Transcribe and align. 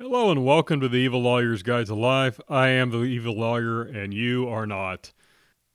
Hello 0.00 0.30
and 0.30 0.44
welcome 0.44 0.78
to 0.78 0.88
the 0.88 0.98
Evil 0.98 1.22
Lawyer's 1.22 1.64
Guide 1.64 1.86
to 1.86 1.94
Life. 1.96 2.38
I 2.48 2.68
am 2.68 2.90
the 2.90 3.02
Evil 3.02 3.36
Lawyer 3.36 3.82
and 3.82 4.14
you 4.14 4.48
are 4.48 4.64
not. 4.64 5.12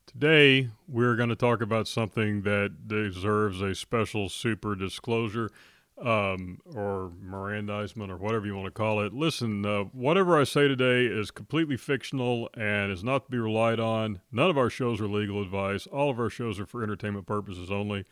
Today, 0.05 0.69
we're 0.87 1.17
going 1.17 1.27
to 1.27 1.35
talk 1.35 1.61
about 1.61 1.89
something 1.89 2.43
that 2.43 2.87
deserves 2.87 3.59
a 3.59 3.75
special 3.75 4.29
super 4.29 4.75
disclosure 4.75 5.49
um, 6.01 6.59
or 6.73 7.11
Mirandizement 7.21 8.09
or 8.09 8.15
whatever 8.15 8.45
you 8.45 8.55
want 8.55 8.67
to 8.67 8.71
call 8.71 9.01
it. 9.01 9.11
Listen, 9.13 9.65
uh, 9.65 9.83
whatever 9.91 10.39
I 10.39 10.45
say 10.45 10.69
today 10.69 11.05
is 11.05 11.29
completely 11.29 11.75
fictional 11.75 12.49
and 12.53 12.93
is 12.93 13.03
not 13.03 13.25
to 13.25 13.29
be 13.29 13.39
relied 13.39 13.81
on. 13.81 14.21
None 14.31 14.49
of 14.49 14.57
our 14.57 14.69
shows 14.69 15.01
are 15.01 15.07
legal 15.09 15.41
advice. 15.41 15.85
All 15.87 16.09
of 16.09 16.17
our 16.17 16.29
shows 16.29 16.61
are 16.61 16.65
for 16.65 16.81
entertainment 16.81 17.27
purposes 17.27 17.69
only. 17.69 18.05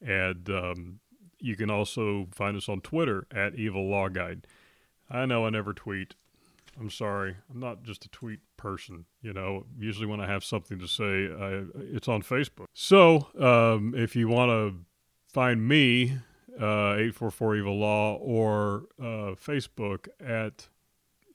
And 0.00 0.48
um, 0.48 1.00
you 1.38 1.56
can 1.56 1.70
also 1.70 2.28
find 2.32 2.56
us 2.56 2.70
on 2.70 2.80
Twitter 2.80 3.26
at 3.30 3.54
Evil 3.54 3.86
Law 3.86 4.08
Guide. 4.08 4.46
I 5.10 5.26
know 5.26 5.44
I 5.44 5.50
never 5.50 5.74
tweet. 5.74 6.14
I'm 6.78 6.90
sorry. 6.90 7.36
I'm 7.52 7.60
not 7.60 7.82
just 7.82 8.04
a 8.04 8.08
tweet 8.08 8.40
person. 8.56 9.04
You 9.22 9.32
know, 9.32 9.64
usually 9.78 10.06
when 10.06 10.20
I 10.20 10.26
have 10.26 10.44
something 10.44 10.78
to 10.78 10.88
say, 10.88 11.28
I, 11.32 11.64
it's 11.94 12.08
on 12.08 12.22
Facebook. 12.22 12.66
So 12.72 13.28
um, 13.38 13.94
if 13.96 14.16
you 14.16 14.28
want 14.28 14.50
to 14.50 14.74
find 15.32 15.66
me, 15.66 16.18
uh, 16.60 16.94
844 16.94 17.56
Evil 17.56 17.78
Law, 17.78 18.14
or 18.16 18.84
uh, 19.00 19.34
Facebook 19.34 20.08
at 20.24 20.68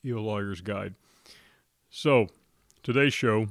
Evil 0.04 0.24
Lawyer's 0.24 0.62
Guide. 0.62 0.96
So 1.90 2.28
today's 2.84 3.14
show 3.14 3.48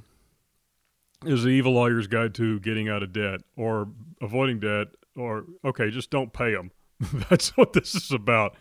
is 1.25 1.43
the 1.43 1.51
Evil 1.51 1.73
Lawyer's 1.73 2.07
Guide 2.07 2.35
to 2.37 2.61
Getting 2.61 2.89
Out 2.89 3.03
of 3.03 3.13
Debt 3.13 3.41
or 3.57 3.89
Avoiding 4.21 4.61
Debt, 4.61 4.89
or, 5.17 5.45
okay, 5.65 5.91
just 5.91 6.11
don't 6.11 6.33
pay 6.33 6.53
them. 6.53 6.71
That's 7.29 7.57
what 7.57 7.73
this 7.73 7.95
is 7.95 8.13
about. 8.13 8.57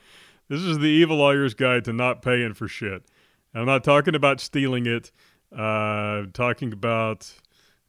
This 0.50 0.62
is 0.62 0.80
the 0.80 0.86
Evil 0.86 1.18
Lawyer's 1.18 1.54
Guide 1.54 1.86
to 1.86 1.94
Not 1.94 2.22
Paying 2.22 2.54
for 2.54 2.68
Shit. 2.68 3.04
I'm 3.54 3.66
not 3.66 3.84
talking 3.84 4.16
about 4.16 4.40
stealing 4.40 4.86
it. 4.86 5.12
Uh, 5.56 6.26
talking 6.34 6.74
about 6.74 7.34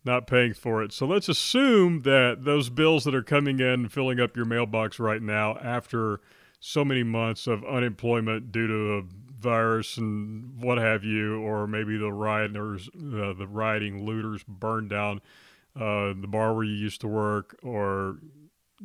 not 0.04 0.26
paying 0.26 0.54
for 0.54 0.82
it. 0.82 0.92
So 0.92 1.06
let's 1.06 1.28
assume 1.28 2.02
that 2.02 2.44
those 2.44 2.70
bills 2.70 3.04
that 3.04 3.14
are 3.14 3.22
coming 3.22 3.58
in, 3.58 3.88
filling 3.88 4.20
up 4.20 4.36
your 4.36 4.46
mailbox 4.46 4.98
right 4.98 5.20
now, 5.20 5.56
after 5.58 6.20
so 6.60 6.84
many 6.84 7.02
months 7.02 7.46
of 7.46 7.64
unemployment 7.64 8.52
due 8.52 8.66
to 8.68 8.92
a 8.94 9.02
virus 9.40 9.96
and 9.96 10.62
what 10.62 10.78
have 10.78 11.04
you, 11.04 11.40
or 11.40 11.66
maybe 11.66 11.98
the 11.98 12.12
rioters, 12.12 12.88
uh, 12.96 13.32
the 13.32 13.46
rioting 13.48 14.04
looters 14.04 14.44
burned 14.44 14.90
down 14.90 15.20
uh, 15.76 16.14
the 16.20 16.28
bar 16.28 16.54
where 16.54 16.64
you 16.64 16.74
used 16.74 17.00
to 17.00 17.08
work, 17.08 17.56
or 17.62 18.18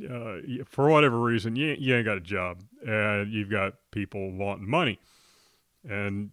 uh, 0.03 0.37
for 0.65 0.89
whatever 0.89 1.19
reason, 1.19 1.55
you, 1.55 1.75
you 1.79 1.95
ain't 1.95 2.05
got 2.05 2.17
a 2.17 2.21
job 2.21 2.63
and 2.85 3.31
you've 3.31 3.49
got 3.49 3.73
people 3.91 4.31
wanting 4.31 4.69
money 4.69 4.99
and 5.87 6.29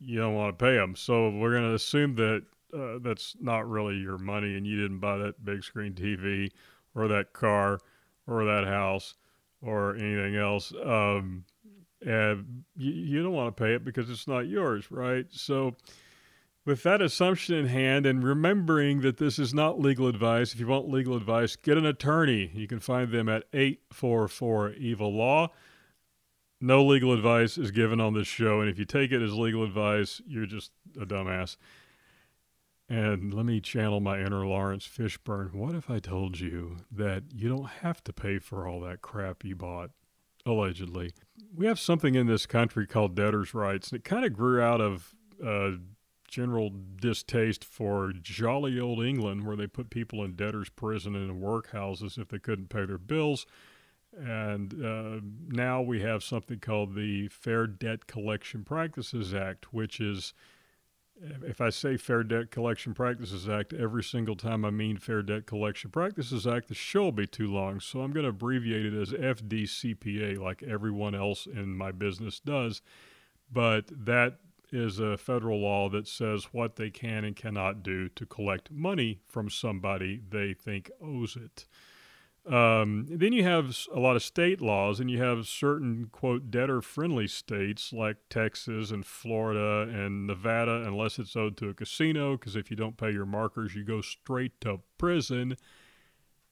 you 0.00 0.18
don't 0.20 0.34
want 0.34 0.58
to 0.58 0.64
pay 0.64 0.74
them. 0.74 0.96
So 0.96 1.30
we're 1.30 1.52
going 1.52 1.68
to 1.68 1.74
assume 1.74 2.14
that 2.16 2.42
uh, 2.76 2.98
that's 3.00 3.36
not 3.40 3.68
really 3.68 3.96
your 3.96 4.18
money 4.18 4.56
and 4.56 4.66
you 4.66 4.80
didn't 4.80 4.98
buy 4.98 5.16
that 5.18 5.44
big 5.44 5.62
screen 5.62 5.92
TV 5.94 6.50
or 6.94 7.08
that 7.08 7.32
car 7.32 7.80
or 8.26 8.44
that 8.44 8.64
house 8.66 9.14
or 9.62 9.94
anything 9.96 10.36
else. 10.36 10.72
Um, 10.84 11.44
and 12.04 12.64
you, 12.76 12.92
you 12.92 13.22
don't 13.22 13.32
want 13.32 13.56
to 13.56 13.62
pay 13.62 13.74
it 13.74 13.84
because 13.84 14.10
it's 14.10 14.28
not 14.28 14.46
yours, 14.46 14.90
right? 14.90 15.26
So, 15.30 15.76
with 16.66 16.82
that 16.84 17.02
assumption 17.02 17.56
in 17.56 17.66
hand 17.66 18.06
and 18.06 18.24
remembering 18.24 19.02
that 19.02 19.18
this 19.18 19.38
is 19.38 19.52
not 19.52 19.78
legal 19.78 20.06
advice, 20.06 20.54
if 20.54 20.60
you 20.60 20.66
want 20.66 20.88
legal 20.88 21.14
advice, 21.14 21.56
get 21.56 21.76
an 21.76 21.84
attorney. 21.84 22.50
You 22.54 22.66
can 22.66 22.80
find 22.80 23.12
them 23.12 23.28
at 23.28 23.44
844 23.52 24.72
Evil 24.72 25.14
Law. 25.14 25.50
No 26.64 26.82
legal 26.82 27.12
advice 27.12 27.58
is 27.58 27.70
given 27.70 28.00
on 28.00 28.14
this 28.14 28.26
show, 28.26 28.62
and 28.62 28.70
if 28.70 28.78
you 28.78 28.86
take 28.86 29.12
it 29.12 29.20
as 29.20 29.34
legal 29.34 29.62
advice, 29.62 30.22
you're 30.26 30.46
just 30.46 30.72
a 30.98 31.04
dumbass. 31.04 31.58
And 32.88 33.34
let 33.34 33.44
me 33.44 33.60
channel 33.60 34.00
my 34.00 34.18
inner 34.18 34.46
Laurence 34.46 34.88
Fishburne. 34.88 35.52
What 35.52 35.74
if 35.74 35.90
I 35.90 35.98
told 35.98 36.40
you 36.40 36.78
that 36.90 37.24
you 37.34 37.50
don't 37.50 37.68
have 37.68 38.02
to 38.04 38.14
pay 38.14 38.38
for 38.38 38.66
all 38.66 38.80
that 38.80 39.02
crap 39.02 39.44
you 39.44 39.54
bought? 39.54 39.90
Allegedly. 40.46 41.12
We 41.54 41.66
have 41.66 41.78
something 41.78 42.14
in 42.14 42.28
this 42.28 42.46
country 42.46 42.86
called 42.86 43.14
debtor's 43.14 43.52
rights, 43.52 43.90
and 43.90 43.98
it 43.98 44.04
kind 44.04 44.24
of 44.24 44.32
grew 44.32 44.62
out 44.62 44.80
of 44.80 45.14
uh, 45.46 45.72
general 46.26 46.70
distaste 46.96 47.62
for 47.62 48.10
jolly 48.22 48.80
old 48.80 49.04
England, 49.04 49.46
where 49.46 49.56
they 49.56 49.66
put 49.66 49.90
people 49.90 50.24
in 50.24 50.34
debtor's 50.34 50.70
prison 50.70 51.14
and 51.14 51.30
in 51.30 51.40
workhouses 51.42 52.16
if 52.16 52.28
they 52.28 52.38
couldn't 52.38 52.70
pay 52.70 52.86
their 52.86 52.96
bills. 52.96 53.44
And 54.18 54.84
uh, 54.84 55.20
now 55.48 55.82
we 55.82 56.00
have 56.02 56.22
something 56.22 56.60
called 56.60 56.94
the 56.94 57.28
Fair 57.28 57.66
Debt 57.66 58.06
Collection 58.06 58.64
Practices 58.64 59.34
Act, 59.34 59.72
which 59.72 60.00
is, 60.00 60.34
if 61.42 61.60
I 61.60 61.70
say 61.70 61.96
Fair 61.96 62.22
Debt 62.22 62.50
Collection 62.50 62.94
Practices 62.94 63.48
Act 63.48 63.72
every 63.72 64.04
single 64.04 64.36
time 64.36 64.64
I 64.64 64.70
mean 64.70 64.96
Fair 64.98 65.22
Debt 65.22 65.46
Collection 65.46 65.90
Practices 65.90 66.46
Act, 66.46 66.68
the 66.68 66.74
show 66.74 67.04
will 67.04 67.12
be 67.12 67.26
too 67.26 67.52
long. 67.52 67.80
So 67.80 68.02
I'm 68.02 68.12
going 68.12 68.24
to 68.24 68.30
abbreviate 68.30 68.86
it 68.86 68.94
as 68.94 69.10
FDCPA, 69.10 70.38
like 70.38 70.62
everyone 70.62 71.14
else 71.14 71.46
in 71.46 71.76
my 71.76 71.90
business 71.90 72.40
does. 72.40 72.82
But 73.50 73.90
that 74.04 74.38
is 74.72 74.98
a 74.98 75.16
federal 75.16 75.60
law 75.60 75.88
that 75.88 76.08
says 76.08 76.48
what 76.52 76.76
they 76.76 76.90
can 76.90 77.24
and 77.24 77.36
cannot 77.36 77.82
do 77.82 78.08
to 78.10 78.26
collect 78.26 78.70
money 78.70 79.20
from 79.26 79.48
somebody 79.48 80.20
they 80.30 80.52
think 80.52 80.90
owes 81.00 81.36
it. 81.36 81.66
Um, 82.46 83.06
then 83.08 83.32
you 83.32 83.42
have 83.44 83.74
a 83.94 83.98
lot 83.98 84.16
of 84.16 84.22
state 84.22 84.60
laws, 84.60 85.00
and 85.00 85.10
you 85.10 85.22
have 85.22 85.46
certain, 85.46 86.10
quote, 86.12 86.50
debtor 86.50 86.82
friendly 86.82 87.26
states 87.26 87.92
like 87.92 88.16
Texas 88.28 88.90
and 88.90 89.04
Florida 89.06 89.90
and 89.90 90.26
Nevada, 90.26 90.82
unless 90.86 91.18
it's 91.18 91.36
owed 91.36 91.56
to 91.56 91.70
a 91.70 91.74
casino, 91.74 92.36
because 92.36 92.54
if 92.54 92.70
you 92.70 92.76
don't 92.76 92.98
pay 92.98 93.10
your 93.10 93.24
markers, 93.24 93.74
you 93.74 93.82
go 93.82 94.02
straight 94.02 94.60
to 94.60 94.80
prison. 94.98 95.56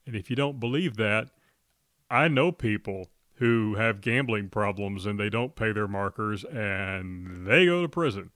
And 0.07 0.15
if 0.15 0.29
you 0.29 0.35
don't 0.35 0.59
believe 0.59 0.97
that, 0.97 1.29
I 2.09 2.27
know 2.27 2.51
people 2.51 3.09
who 3.35 3.75
have 3.75 4.01
gambling 4.01 4.49
problems 4.49 5.05
and 5.05 5.19
they 5.19 5.29
don't 5.29 5.55
pay 5.55 5.71
their 5.71 5.87
markers 5.87 6.43
and 6.43 7.47
they 7.47 7.65
go 7.65 7.81
to 7.81 7.89
prison. 7.89 8.31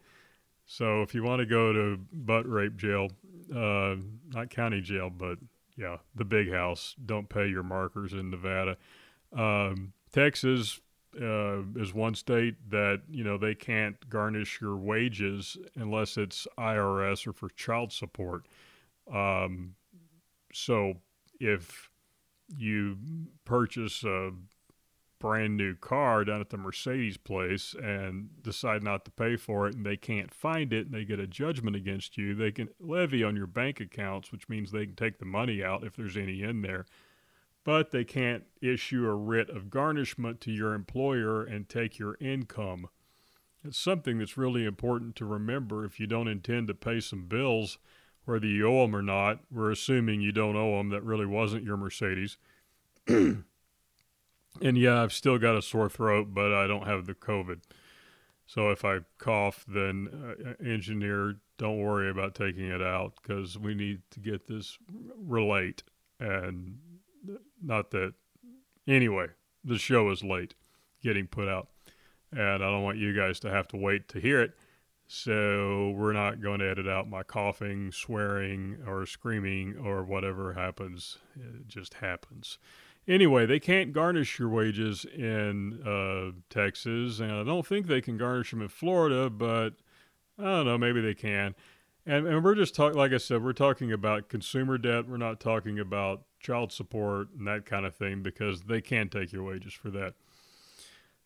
So 0.65 1.01
if 1.01 1.13
you 1.13 1.23
want 1.23 1.39
to 1.39 1.45
go 1.45 1.71
to 1.71 1.99
butt 2.11 2.49
rape 2.49 2.75
jail, 2.75 3.09
uh, 3.55 3.95
not 4.33 4.49
county 4.49 4.81
jail, 4.81 5.09
but 5.09 5.37
yeah, 5.77 5.97
the 6.15 6.25
big 6.25 6.51
house. 6.51 6.95
Don't 7.05 7.29
pay 7.29 7.47
your 7.47 7.63
markers 7.63 8.13
in 8.13 8.31
Nevada. 8.31 8.77
Um, 9.31 9.93
Texas 10.11 10.81
uh, 11.21 11.61
is 11.75 11.93
one 11.93 12.15
state 12.15 12.55
that 12.69 13.01
you 13.09 13.23
know 13.23 13.37
they 13.37 13.55
can't 13.55 14.09
garnish 14.09 14.59
your 14.59 14.75
wages 14.75 15.57
unless 15.75 16.17
it's 16.17 16.47
IRS 16.57 17.27
or 17.27 17.33
for 17.33 17.49
child 17.49 17.91
support. 17.91 18.47
Um, 19.11 19.75
so 20.53 20.95
if 21.39 21.89
you 22.55 22.97
purchase 23.45 24.03
a 24.03 24.31
brand 25.19 25.57
new 25.57 25.75
car 25.75 26.23
down 26.23 26.41
at 26.41 26.49
the 26.49 26.57
Mercedes 26.57 27.17
place 27.17 27.75
and 27.81 28.29
decide 28.41 28.83
not 28.83 29.05
to 29.05 29.11
pay 29.11 29.35
for 29.35 29.67
it 29.67 29.75
and 29.75 29.85
they 29.85 29.97
can't 29.97 30.33
find 30.33 30.71
it 30.71 30.85
and 30.85 30.93
they 30.93 31.05
get 31.05 31.19
a 31.19 31.27
judgment 31.27 31.75
against 31.75 32.17
you, 32.17 32.35
they 32.35 32.51
can 32.51 32.69
levy 32.79 33.23
on 33.23 33.35
your 33.35 33.47
bank 33.47 33.79
accounts, 33.79 34.31
which 34.31 34.49
means 34.49 34.71
they 34.71 34.85
can 34.85 34.95
take 34.95 35.19
the 35.19 35.25
money 35.25 35.63
out 35.63 35.83
if 35.83 35.95
there's 35.95 36.17
any 36.17 36.43
in 36.43 36.61
there. 36.61 36.85
But 37.63 37.91
they 37.91 38.03
can't 38.03 38.43
issue 38.61 39.05
a 39.07 39.15
writ 39.15 39.49
of 39.49 39.69
garnishment 39.69 40.39
to 40.41 40.51
your 40.51 40.73
employer 40.73 41.43
and 41.43 41.67
take 41.67 41.99
your 41.99 42.15
income. 42.21 42.87
It's 43.63 43.77
something 43.77 44.19
that's 44.19 44.37
really 44.37 44.63
important 44.63 45.15
to 45.17 45.25
remember 45.25 45.83
if 45.83 45.99
you 45.99 46.07
don't 46.07 46.29
intend 46.29 46.69
to 46.69 46.73
pay 46.73 47.01
some 47.01 47.25
bills, 47.25 47.77
whether 48.23 48.47
you 48.47 48.67
owe 48.67 48.83
them 48.83 48.95
or 48.95 49.01
not. 49.01 49.39
We're 49.51 49.71
assuming 49.71 50.21
you 50.21 50.31
don't 50.31 50.55
owe 50.55 50.77
them, 50.77 50.89
that 50.89 51.03
really 51.03 51.25
wasn't 51.25 51.65
your 51.65 51.75
Mercedes. 51.75 52.37
And 54.61 54.77
yeah, 54.77 55.01
I've 55.01 55.13
still 55.13 55.37
got 55.37 55.55
a 55.55 55.61
sore 55.61 55.89
throat, 55.89 56.29
but 56.33 56.53
I 56.53 56.67
don't 56.67 56.87
have 56.87 57.05
the 57.05 57.13
COVID. 57.13 57.61
So 58.45 58.69
if 58.71 58.85
I 58.85 58.99
cough, 59.17 59.65
then 59.67 60.07
uh, 60.13 60.49
uh 60.49 60.53
engineer, 60.65 61.35
don't 61.57 61.79
worry 61.79 62.09
about 62.09 62.35
taking 62.35 62.67
it 62.67 62.81
out 62.81 63.13
because 63.21 63.57
we 63.57 63.75
need 63.75 64.01
to 64.11 64.19
get 64.19 64.47
this 64.47 64.77
relate. 65.17 65.83
And 66.19 66.77
uh, 67.29 67.37
not 67.61 67.91
that, 67.91 68.13
anyway, 68.87 69.27
the 69.63 69.77
show 69.77 70.09
is 70.11 70.23
late 70.23 70.55
getting 71.03 71.27
put 71.27 71.47
out. 71.47 71.67
And 72.31 72.63
I 72.63 72.69
don't 72.69 72.83
want 72.83 72.97
you 72.97 73.13
guys 73.13 73.39
to 73.41 73.49
have 73.49 73.67
to 73.69 73.77
wait 73.77 74.07
to 74.09 74.19
hear 74.19 74.41
it. 74.41 74.53
So 75.07 75.93
we're 75.95 76.13
not 76.13 76.41
going 76.41 76.59
to 76.59 76.69
edit 76.69 76.87
out 76.87 77.09
my 77.09 77.23
coughing, 77.23 77.93
swearing, 77.93 78.77
or 78.85 79.05
screaming, 79.05 79.77
or 79.77 80.03
whatever 80.03 80.53
happens. 80.53 81.17
It 81.35 81.67
just 81.67 81.95
happens. 81.95 82.57
Anyway, 83.07 83.45
they 83.45 83.59
can't 83.59 83.93
garnish 83.93 84.37
your 84.37 84.49
wages 84.49 85.05
in 85.05 85.81
uh, 85.83 86.37
Texas, 86.49 87.19
and 87.19 87.31
I 87.31 87.43
don't 87.43 87.65
think 87.65 87.87
they 87.87 88.01
can 88.01 88.17
garnish 88.17 88.51
them 88.51 88.61
in 88.61 88.67
Florida, 88.67 89.29
but 89.29 89.75
I 90.37 90.43
don't 90.43 90.65
know, 90.65 90.77
maybe 90.77 90.99
they 90.99 91.13
can. 91.13 91.55
And, 92.05 92.27
and 92.27 92.43
we're 92.43 92.55
just 92.55 92.75
talking, 92.75 92.97
like 92.97 93.13
I 93.13 93.17
said, 93.17 93.43
we're 93.43 93.53
talking 93.53 93.91
about 93.91 94.29
consumer 94.29 94.77
debt. 94.77 95.07
We're 95.07 95.17
not 95.17 95.39
talking 95.39 95.79
about 95.79 96.23
child 96.39 96.71
support 96.71 97.29
and 97.37 97.47
that 97.47 97.65
kind 97.65 97.85
of 97.85 97.95
thing 97.95 98.23
because 98.23 98.63
they 98.63 98.81
can't 98.81 99.11
take 99.11 99.31
your 99.31 99.43
wages 99.43 99.73
for 99.73 99.89
that. 99.91 100.13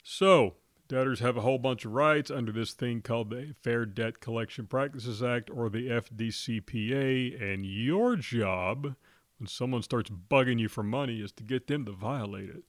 So, 0.03 0.55
debtors 0.87 1.19
have 1.19 1.37
a 1.37 1.41
whole 1.41 1.59
bunch 1.59 1.85
of 1.85 1.93
rights 1.93 2.31
under 2.31 2.51
this 2.51 2.73
thing 2.73 3.01
called 3.01 3.29
the 3.29 3.53
Fair 3.61 3.85
Debt 3.85 4.19
Collection 4.19 4.67
Practices 4.67 5.21
Act 5.21 5.49
or 5.51 5.69
the 5.69 5.87
FDCPA, 5.87 7.41
and 7.41 7.65
your 7.65 8.15
job 8.15 8.95
when 9.41 9.47
someone 9.47 9.81
starts 9.81 10.11
bugging 10.11 10.59
you 10.59 10.69
for 10.69 10.83
money 10.83 11.19
is 11.19 11.31
to 11.31 11.43
get 11.43 11.65
them 11.65 11.83
to 11.83 11.91
violate 11.91 12.49
it. 12.49 12.63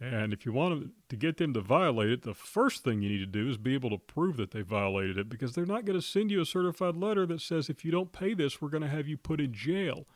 And 0.00 0.32
if 0.32 0.44
you 0.44 0.52
want 0.52 0.90
to 1.08 1.16
get 1.16 1.36
them 1.36 1.54
to 1.54 1.60
violate 1.60 2.10
it, 2.10 2.22
the 2.22 2.34
first 2.34 2.82
thing 2.82 3.00
you 3.00 3.10
need 3.10 3.18
to 3.18 3.26
do 3.26 3.48
is 3.48 3.56
be 3.56 3.74
able 3.74 3.90
to 3.90 3.98
prove 3.98 4.36
that 4.38 4.50
they 4.50 4.62
violated 4.62 5.18
it 5.18 5.28
because 5.28 5.54
they're 5.54 5.64
not 5.64 5.84
going 5.84 5.98
to 5.98 6.04
send 6.04 6.32
you 6.32 6.40
a 6.40 6.46
certified 6.46 6.96
letter 6.96 7.26
that 7.26 7.40
says 7.40 7.70
if 7.70 7.84
you 7.84 7.92
don't 7.92 8.10
pay 8.10 8.34
this, 8.34 8.60
we're 8.60 8.70
going 8.70 8.82
to 8.82 8.88
have 8.88 9.06
you 9.06 9.16
put 9.16 9.40
in 9.40 9.52
jail 9.52 10.06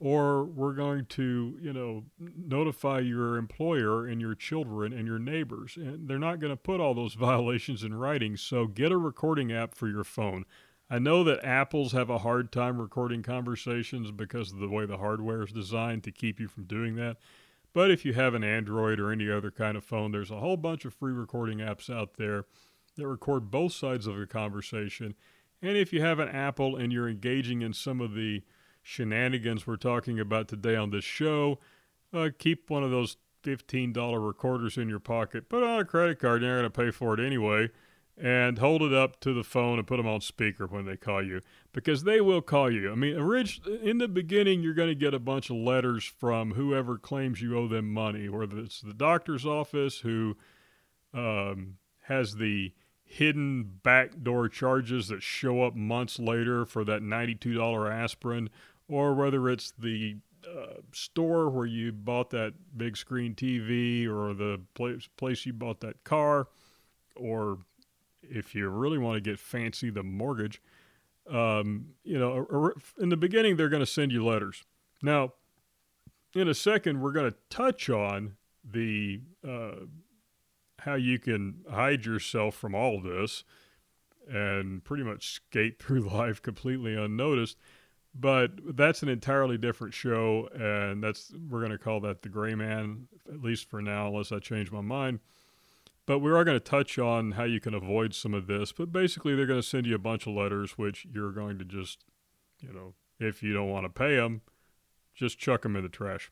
or 0.00 0.42
we're 0.42 0.72
going 0.72 1.06
to, 1.06 1.56
you 1.60 1.72
know, 1.72 2.02
notify 2.18 2.98
your 2.98 3.36
employer 3.36 4.04
and 4.04 4.20
your 4.20 4.34
children 4.34 4.92
and 4.92 5.06
your 5.06 5.20
neighbors. 5.20 5.76
And 5.76 6.08
they're 6.08 6.18
not 6.18 6.40
going 6.40 6.52
to 6.52 6.56
put 6.56 6.80
all 6.80 6.94
those 6.94 7.14
violations 7.28 7.84
in 7.84 7.94
writing. 7.94 8.36
So 8.36 8.66
get 8.66 8.90
a 8.90 8.98
recording 8.98 9.52
app 9.52 9.76
for 9.76 9.86
your 9.86 10.04
phone. 10.04 10.44
I 10.88 11.00
know 11.00 11.24
that 11.24 11.44
Apples 11.44 11.92
have 11.92 12.10
a 12.10 12.18
hard 12.18 12.52
time 12.52 12.80
recording 12.80 13.22
conversations 13.22 14.12
because 14.12 14.52
of 14.52 14.58
the 14.58 14.68
way 14.68 14.86
the 14.86 14.98
hardware 14.98 15.42
is 15.42 15.50
designed 15.50 16.04
to 16.04 16.12
keep 16.12 16.38
you 16.38 16.46
from 16.46 16.64
doing 16.64 16.94
that. 16.94 17.16
But 17.72 17.90
if 17.90 18.04
you 18.04 18.14
have 18.14 18.34
an 18.34 18.44
Android 18.44 19.00
or 19.00 19.10
any 19.10 19.28
other 19.28 19.50
kind 19.50 19.76
of 19.76 19.84
phone, 19.84 20.12
there's 20.12 20.30
a 20.30 20.38
whole 20.38 20.56
bunch 20.56 20.84
of 20.84 20.94
free 20.94 21.12
recording 21.12 21.58
apps 21.58 21.90
out 21.90 22.16
there 22.16 22.44
that 22.96 23.06
record 23.06 23.50
both 23.50 23.72
sides 23.72 24.06
of 24.06 24.18
a 24.18 24.26
conversation. 24.26 25.14
And 25.60 25.76
if 25.76 25.92
you 25.92 26.00
have 26.02 26.20
an 26.20 26.28
Apple 26.28 26.76
and 26.76 26.92
you're 26.92 27.08
engaging 27.08 27.62
in 27.62 27.72
some 27.72 28.00
of 28.00 28.14
the 28.14 28.42
shenanigans 28.82 29.66
we're 29.66 29.76
talking 29.76 30.20
about 30.20 30.46
today 30.46 30.76
on 30.76 30.90
this 30.90 31.04
show, 31.04 31.58
uh, 32.14 32.30
keep 32.38 32.70
one 32.70 32.84
of 32.84 32.92
those 32.92 33.16
$15 33.42 34.24
recorders 34.24 34.78
in 34.78 34.88
your 34.88 35.00
pocket. 35.00 35.48
Put 35.48 35.64
on 35.64 35.80
a 35.80 35.84
credit 35.84 36.20
card, 36.20 36.42
and 36.42 36.48
you're 36.48 36.60
going 36.60 36.70
to 36.70 36.80
pay 36.80 36.90
for 36.92 37.12
it 37.14 37.20
anyway 37.20 37.70
and 38.18 38.58
hold 38.58 38.82
it 38.82 38.94
up 38.94 39.20
to 39.20 39.34
the 39.34 39.44
phone 39.44 39.78
and 39.78 39.86
put 39.86 39.98
them 39.98 40.06
on 40.06 40.20
speaker 40.20 40.66
when 40.66 40.86
they 40.86 40.96
call 40.96 41.22
you 41.22 41.40
because 41.72 42.04
they 42.04 42.20
will 42.20 42.40
call 42.40 42.70
you. 42.70 42.90
I 42.90 42.94
mean, 42.94 43.14
in 43.82 43.98
the 43.98 44.08
beginning, 44.08 44.62
you're 44.62 44.74
going 44.74 44.88
to 44.88 44.94
get 44.94 45.12
a 45.12 45.18
bunch 45.18 45.50
of 45.50 45.56
letters 45.56 46.04
from 46.04 46.52
whoever 46.52 46.96
claims 46.96 47.42
you 47.42 47.56
owe 47.58 47.68
them 47.68 47.92
money, 47.92 48.28
whether 48.28 48.58
it's 48.58 48.80
the 48.80 48.94
doctor's 48.94 49.44
office 49.44 49.98
who 49.98 50.36
um, 51.12 51.74
has 52.04 52.36
the 52.36 52.72
hidden 53.04 53.80
backdoor 53.82 54.48
charges 54.48 55.08
that 55.08 55.22
show 55.22 55.62
up 55.62 55.74
months 55.76 56.18
later 56.18 56.64
for 56.64 56.84
that 56.84 57.02
$92 57.02 57.92
aspirin, 57.92 58.48
or 58.88 59.14
whether 59.14 59.48
it's 59.50 59.72
the 59.78 60.16
uh, 60.46 60.80
store 60.92 61.50
where 61.50 61.66
you 61.66 61.92
bought 61.92 62.30
that 62.30 62.54
big 62.76 62.96
screen 62.96 63.34
TV 63.34 64.06
or 64.06 64.32
the 64.32 64.60
place, 64.74 65.08
place 65.16 65.44
you 65.44 65.52
bought 65.52 65.80
that 65.80 66.02
car 66.04 66.48
or 67.14 67.58
if 68.30 68.54
you 68.54 68.68
really 68.68 68.98
want 68.98 69.16
to 69.16 69.20
get 69.20 69.38
fancy, 69.38 69.90
the 69.90 70.02
mortgage. 70.02 70.62
Um, 71.28 71.94
you 72.04 72.18
know, 72.18 72.72
in 72.98 73.08
the 73.08 73.16
beginning, 73.16 73.56
they're 73.56 73.68
going 73.68 73.80
to 73.80 73.86
send 73.86 74.12
you 74.12 74.24
letters. 74.24 74.64
Now, 75.02 75.32
in 76.34 76.48
a 76.48 76.54
second, 76.54 77.00
we're 77.00 77.12
going 77.12 77.30
to 77.30 77.36
touch 77.50 77.90
on 77.90 78.36
the 78.64 79.20
uh, 79.46 79.86
how 80.80 80.94
you 80.94 81.18
can 81.18 81.64
hide 81.70 82.04
yourself 82.04 82.54
from 82.54 82.74
all 82.74 83.00
this 83.00 83.44
and 84.28 84.84
pretty 84.84 85.02
much 85.02 85.32
skate 85.32 85.78
through 85.82 86.00
life 86.00 86.42
completely 86.42 86.94
unnoticed. 86.94 87.56
But 88.18 88.76
that's 88.76 89.02
an 89.02 89.10
entirely 89.10 89.58
different 89.58 89.92
show, 89.92 90.48
and 90.54 91.02
that's 91.02 91.32
we're 91.50 91.60
going 91.60 91.72
to 91.72 91.78
call 91.78 92.00
that 92.00 92.22
the 92.22 92.30
Gray 92.30 92.54
Man, 92.54 93.08
at 93.28 93.42
least 93.42 93.68
for 93.68 93.82
now, 93.82 94.08
unless 94.08 94.32
I 94.32 94.38
change 94.38 94.72
my 94.72 94.80
mind. 94.80 95.20
But 96.06 96.20
we 96.20 96.30
are 96.30 96.44
going 96.44 96.56
to 96.56 96.64
touch 96.64 96.98
on 96.98 97.32
how 97.32 97.44
you 97.44 97.60
can 97.60 97.74
avoid 97.74 98.14
some 98.14 98.32
of 98.32 98.46
this. 98.46 98.72
But 98.72 98.92
basically, 98.92 99.34
they're 99.34 99.46
going 99.46 99.60
to 99.60 99.66
send 99.66 99.86
you 99.86 99.96
a 99.96 99.98
bunch 99.98 100.26
of 100.26 100.34
letters, 100.34 100.78
which 100.78 101.06
you're 101.12 101.32
going 101.32 101.58
to 101.58 101.64
just, 101.64 102.04
you 102.60 102.72
know, 102.72 102.94
if 103.18 103.42
you 103.42 103.52
don't 103.52 103.70
want 103.70 103.84
to 103.84 103.90
pay 103.90 104.16
them, 104.16 104.42
just 105.14 105.38
chuck 105.38 105.62
them 105.62 105.74
in 105.74 105.82
the 105.82 105.88
trash. 105.88 106.30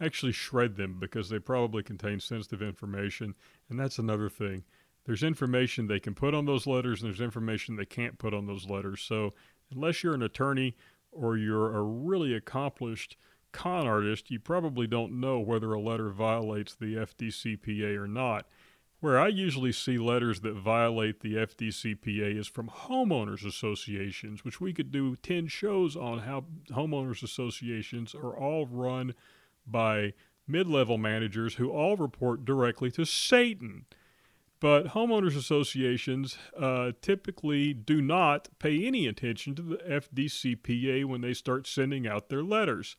Actually, 0.00 0.32
shred 0.32 0.76
them 0.76 0.98
because 0.98 1.28
they 1.28 1.38
probably 1.38 1.82
contain 1.82 2.20
sensitive 2.20 2.62
information. 2.62 3.34
And 3.68 3.78
that's 3.78 3.98
another 3.98 4.30
thing. 4.30 4.64
There's 5.04 5.22
information 5.22 5.86
they 5.86 6.00
can 6.00 6.14
put 6.14 6.34
on 6.34 6.46
those 6.46 6.66
letters, 6.66 7.02
and 7.02 7.10
there's 7.10 7.20
information 7.20 7.76
they 7.76 7.84
can't 7.84 8.18
put 8.18 8.32
on 8.32 8.46
those 8.46 8.68
letters. 8.68 9.02
So, 9.02 9.32
unless 9.70 10.02
you're 10.02 10.14
an 10.14 10.22
attorney 10.22 10.76
or 11.12 11.36
you're 11.36 11.76
a 11.76 11.82
really 11.82 12.34
accomplished 12.34 13.16
con 13.52 13.86
artist, 13.86 14.30
you 14.30 14.38
probably 14.38 14.86
don't 14.86 15.20
know 15.20 15.38
whether 15.40 15.72
a 15.72 15.80
letter 15.80 16.10
violates 16.10 16.74
the 16.74 16.94
FDCPA 16.94 17.96
or 17.96 18.06
not. 18.06 18.46
Where 19.00 19.18
I 19.18 19.28
usually 19.28 19.72
see 19.72 19.96
letters 19.96 20.40
that 20.40 20.52
violate 20.52 21.20
the 21.20 21.34
FDCPA 21.34 22.38
is 22.38 22.46
from 22.46 22.68
homeowners 22.68 23.46
associations, 23.46 24.44
which 24.44 24.60
we 24.60 24.74
could 24.74 24.92
do 24.92 25.16
10 25.16 25.46
shows 25.48 25.96
on 25.96 26.20
how 26.20 26.44
homeowners 26.70 27.22
associations 27.22 28.14
are 28.14 28.36
all 28.36 28.66
run 28.66 29.14
by 29.66 30.12
mid 30.46 30.66
level 30.66 30.98
managers 30.98 31.54
who 31.54 31.70
all 31.70 31.96
report 31.96 32.44
directly 32.44 32.90
to 32.90 33.06
Satan. 33.06 33.86
But 34.60 34.88
homeowners 34.88 35.34
associations 35.34 36.36
uh, 36.58 36.92
typically 37.00 37.72
do 37.72 38.02
not 38.02 38.48
pay 38.58 38.86
any 38.86 39.06
attention 39.06 39.54
to 39.54 39.62
the 39.62 39.76
FDCPA 39.76 41.06
when 41.06 41.22
they 41.22 41.32
start 41.32 41.66
sending 41.66 42.06
out 42.06 42.28
their 42.28 42.42
letters. 42.42 42.96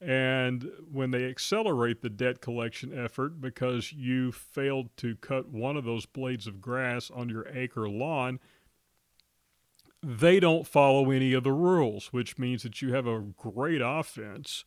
And 0.00 0.70
when 0.90 1.12
they 1.12 1.24
accelerate 1.24 2.02
the 2.02 2.10
debt 2.10 2.40
collection 2.40 2.96
effort 2.96 3.40
because 3.40 3.92
you 3.92 4.32
failed 4.32 4.94
to 4.98 5.16
cut 5.16 5.48
one 5.48 5.76
of 5.76 5.84
those 5.84 6.04
blades 6.04 6.46
of 6.46 6.60
grass 6.60 7.10
on 7.10 7.28
your 7.28 7.46
acre 7.48 7.88
lawn, 7.88 8.38
they 10.02 10.40
don't 10.40 10.66
follow 10.66 11.10
any 11.10 11.32
of 11.32 11.44
the 11.44 11.52
rules, 11.52 12.12
which 12.12 12.38
means 12.38 12.62
that 12.64 12.82
you 12.82 12.92
have 12.92 13.06
a 13.06 13.20
great 13.20 13.80
offense. 13.82 14.64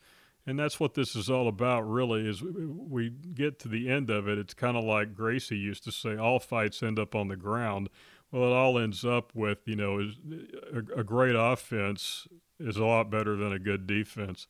And 0.47 0.57
that's 0.57 0.79
what 0.79 0.93
this 0.93 1.15
is 1.15 1.29
all 1.29 1.47
about, 1.47 1.81
really, 1.81 2.27
is 2.27 2.41
we 2.41 3.09
get 3.09 3.59
to 3.59 3.67
the 3.67 3.89
end 3.89 4.09
of 4.09 4.27
it. 4.27 4.37
It's 4.39 4.53
kind 4.53 4.77
of 4.77 4.83
like 4.85 5.13
Gracie 5.13 5.57
used 5.57 5.83
to 5.83 5.91
say, 5.91 6.15
all 6.15 6.39
fights 6.39 6.81
end 6.81 6.97
up 6.97 7.13
on 7.13 7.27
the 7.27 7.35
ground. 7.35 7.89
Well, 8.31 8.49
it 8.49 8.55
all 8.55 8.79
ends 8.79 9.05
up 9.05 9.35
with, 9.35 9.59
you 9.65 9.75
know, 9.75 10.09
a, 10.73 10.99
a 10.99 11.03
great 11.03 11.35
offense 11.35 12.27
is 12.59 12.77
a 12.77 12.85
lot 12.85 13.11
better 13.11 13.35
than 13.35 13.51
a 13.53 13.59
good 13.59 13.85
defense 13.85 14.47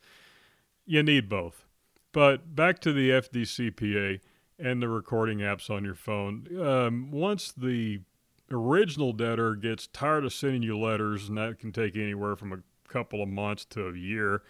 you 0.87 1.03
need 1.03 1.29
both. 1.29 1.65
But 2.11 2.55
back 2.55 2.79
to 2.79 2.93
the 2.93 3.11
FDCPA 3.11 4.21
and 4.57 4.81
the 4.81 4.89
recording 4.89 5.39
apps 5.39 5.69
on 5.69 5.85
your 5.85 5.93
phone. 5.93 6.47
Um, 6.59 7.11
once 7.11 7.51
the 7.51 8.01
original 8.49 9.13
debtor 9.13 9.55
gets 9.55 9.85
tired 9.87 10.25
of 10.25 10.33
sending 10.33 10.63
you 10.63 10.79
letters, 10.79 11.29
and 11.29 11.37
that 11.37 11.59
can 11.59 11.71
take 11.71 11.95
anywhere 11.95 12.35
from 12.35 12.53
a 12.53 12.63
couple 12.91 13.21
of 13.21 13.29
months 13.29 13.65
to 13.65 13.89
a 13.89 13.95
year, 13.95 14.41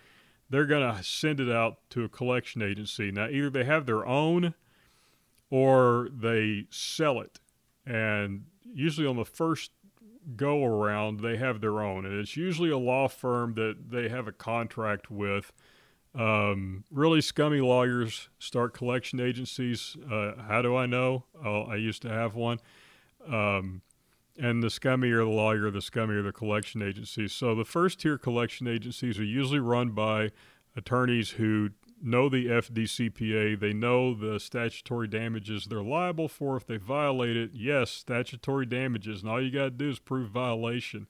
they're 0.49 0.65
going 0.65 0.95
to 0.95 1.03
send 1.03 1.39
it 1.41 1.51
out 1.51 1.79
to 1.89 2.05
a 2.05 2.09
collection 2.09 2.61
agency. 2.61 3.11
Now, 3.11 3.27
either 3.27 3.49
they 3.49 3.65
have 3.65 3.85
their 3.85 4.05
own 4.05 4.53
or 5.49 6.09
they 6.13 6.67
sell 6.69 7.19
it. 7.19 7.39
And 7.85 8.45
usually 8.63 9.07
on 9.07 9.17
the 9.17 9.25
first 9.25 9.71
go 10.35 10.63
around, 10.63 11.19
they 11.19 11.37
have 11.37 11.59
their 11.59 11.81
own. 11.81 12.05
And 12.05 12.19
it's 12.19 12.37
usually 12.37 12.69
a 12.69 12.77
law 12.77 13.07
firm 13.07 13.55
that 13.55 13.89
they 13.89 14.09
have 14.09 14.27
a 14.27 14.31
contract 14.31 15.09
with 15.09 15.51
um, 16.15 16.83
really 16.91 17.21
scummy 17.21 17.61
lawyers 17.61 18.29
start 18.39 18.73
collection 18.73 19.19
agencies. 19.19 19.95
Uh, 20.11 20.33
how 20.47 20.61
do 20.61 20.75
I 20.75 20.85
know? 20.85 21.25
Oh, 21.43 21.63
I 21.63 21.75
used 21.75 22.01
to 22.03 22.09
have 22.09 22.35
one. 22.35 22.59
Um, 23.27 23.81
and 24.39 24.61
the 24.61 24.67
scummier 24.67 25.17
the 25.17 25.29
lawyer, 25.29 25.71
the 25.71 25.79
scummier 25.79 26.23
the 26.23 26.31
collection 26.31 26.81
agency. 26.81 27.27
So 27.27 27.55
the 27.55 27.65
first 27.65 27.99
tier 27.99 28.17
collection 28.17 28.67
agencies 28.67 29.19
are 29.19 29.23
usually 29.23 29.59
run 29.59 29.91
by 29.91 30.31
attorneys 30.75 31.31
who 31.31 31.71
know 32.01 32.29
the 32.29 32.45
FDCPA. 32.45 33.59
They 33.59 33.73
know 33.73 34.13
the 34.13 34.39
statutory 34.39 35.07
damages 35.07 35.65
they're 35.65 35.81
liable 35.81 36.27
for 36.27 36.55
if 36.55 36.67
they 36.67 36.77
violate 36.77 37.35
it. 37.35 37.51
Yes, 37.53 37.89
statutory 37.89 38.65
damages. 38.65 39.21
And 39.21 39.29
all 39.29 39.41
you 39.41 39.51
got 39.51 39.63
to 39.63 39.69
do 39.71 39.89
is 39.89 39.99
prove 39.99 40.29
violation. 40.29 41.07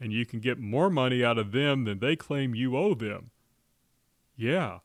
And 0.00 0.12
you 0.12 0.24
can 0.24 0.40
get 0.40 0.58
more 0.58 0.88
money 0.88 1.22
out 1.22 1.36
of 1.36 1.52
them 1.52 1.84
than 1.84 1.98
they 1.98 2.16
claim 2.16 2.54
you 2.54 2.76
owe 2.76 2.94
them. 2.94 3.30
Yeah, 4.40 4.78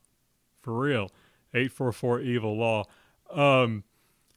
for 0.62 0.74
real. 0.78 1.10
844 1.54 2.20
Evil 2.22 2.58
Law. 2.58 2.84
Um, 3.32 3.84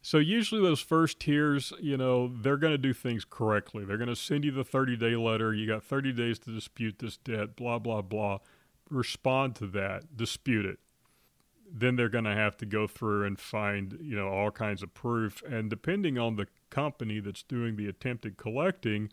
so 0.00 0.18
usually 0.18 0.62
those 0.62 0.80
first 0.80 1.18
tiers, 1.20 1.72
you 1.80 1.96
know, 1.96 2.28
they're 2.28 2.56
going 2.56 2.72
to 2.72 2.78
do 2.78 2.92
things 2.92 3.25
correctly. 3.25 3.84
They're 3.84 3.96
going 3.98 4.08
to 4.08 4.16
send 4.16 4.44
you 4.44 4.52
the 4.52 4.64
30 4.64 4.96
day 4.96 5.16
letter. 5.16 5.52
You 5.52 5.66
got 5.66 5.82
30 5.82 6.12
days 6.12 6.38
to 6.40 6.50
dispute 6.52 7.00
this 7.00 7.16
debt, 7.16 7.56
blah, 7.56 7.78
blah, 7.80 8.02
blah. 8.02 8.38
Respond 8.90 9.56
to 9.56 9.66
that, 9.68 10.16
dispute 10.16 10.64
it. 10.64 10.78
then 11.70 11.96
they're 11.96 12.08
going 12.08 12.25
to 12.25 12.34
have 12.34 12.56
to 12.58 12.66
go 12.66 12.87
through 12.87 13.25
and 13.26 13.38
find 13.38 13.98
you 14.00 14.16
know 14.16 14.28
all 14.28 14.50
kinds 14.50 14.82
of 14.82 14.94
proof 14.94 15.42
and 15.48 15.68
depending 15.70 16.18
on 16.18 16.37
the 16.37 16.46
company 16.70 17.20
that's 17.20 17.42
doing 17.42 17.76
the 17.76 17.88
attempted 17.88 18.37
collecting 18.37 19.10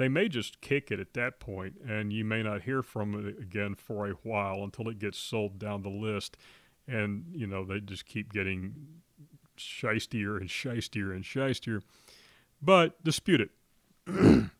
they 0.00 0.08
may 0.08 0.28
just 0.28 0.60
kick 0.60 0.90
it 0.90 1.00
at 1.00 1.14
that 1.14 1.40
point 1.40 1.74
and 1.86 2.12
you 2.12 2.24
may 2.24 2.42
not 2.42 2.62
hear 2.62 2.82
from 2.82 3.26
it 3.26 3.38
again 3.40 3.74
for 3.74 4.06
a 4.06 4.12
while 4.22 4.62
until 4.62 4.88
it 4.88 4.98
gets 4.98 5.18
sold 5.18 5.58
down 5.58 5.82
the 5.82 5.88
list 5.88 6.36
and 6.86 7.24
you 7.32 7.46
know 7.46 7.64
they 7.64 7.80
just 7.80 8.06
keep 8.06 8.32
getting 8.32 8.74
shystier 9.56 10.40
and 10.40 10.48
shystier 10.48 11.14
and 11.14 11.24
shystier 11.24 11.82
but 12.62 13.02
dispute 13.04 13.40
it. 13.40 13.50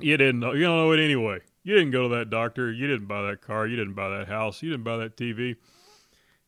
You 0.00 0.16
didn't 0.16 0.40
know 0.40 0.52
you 0.52 0.62
don't 0.62 0.78
know 0.78 0.90
it 0.92 0.98
anyway. 0.98 1.40
You 1.62 1.74
didn't 1.74 1.92
go 1.92 2.08
to 2.08 2.16
that 2.16 2.30
doctor. 2.30 2.72
You 2.72 2.88
didn't 2.88 3.06
buy 3.06 3.22
that 3.22 3.42
car. 3.42 3.68
You 3.68 3.76
didn't 3.76 3.92
buy 3.92 4.08
that 4.08 4.26
house. 4.26 4.62
You 4.62 4.70
didn't 4.70 4.84
buy 4.84 4.96
that 4.96 5.16
tv 5.16 5.56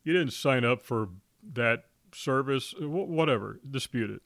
you 0.04 0.12
didn't 0.12 0.32
sign 0.34 0.64
up 0.64 0.82
for 0.82 1.08
that 1.54 1.84
service, 2.12 2.74
whatever, 2.78 3.58
dispute 3.68 4.10
it. 4.10 4.22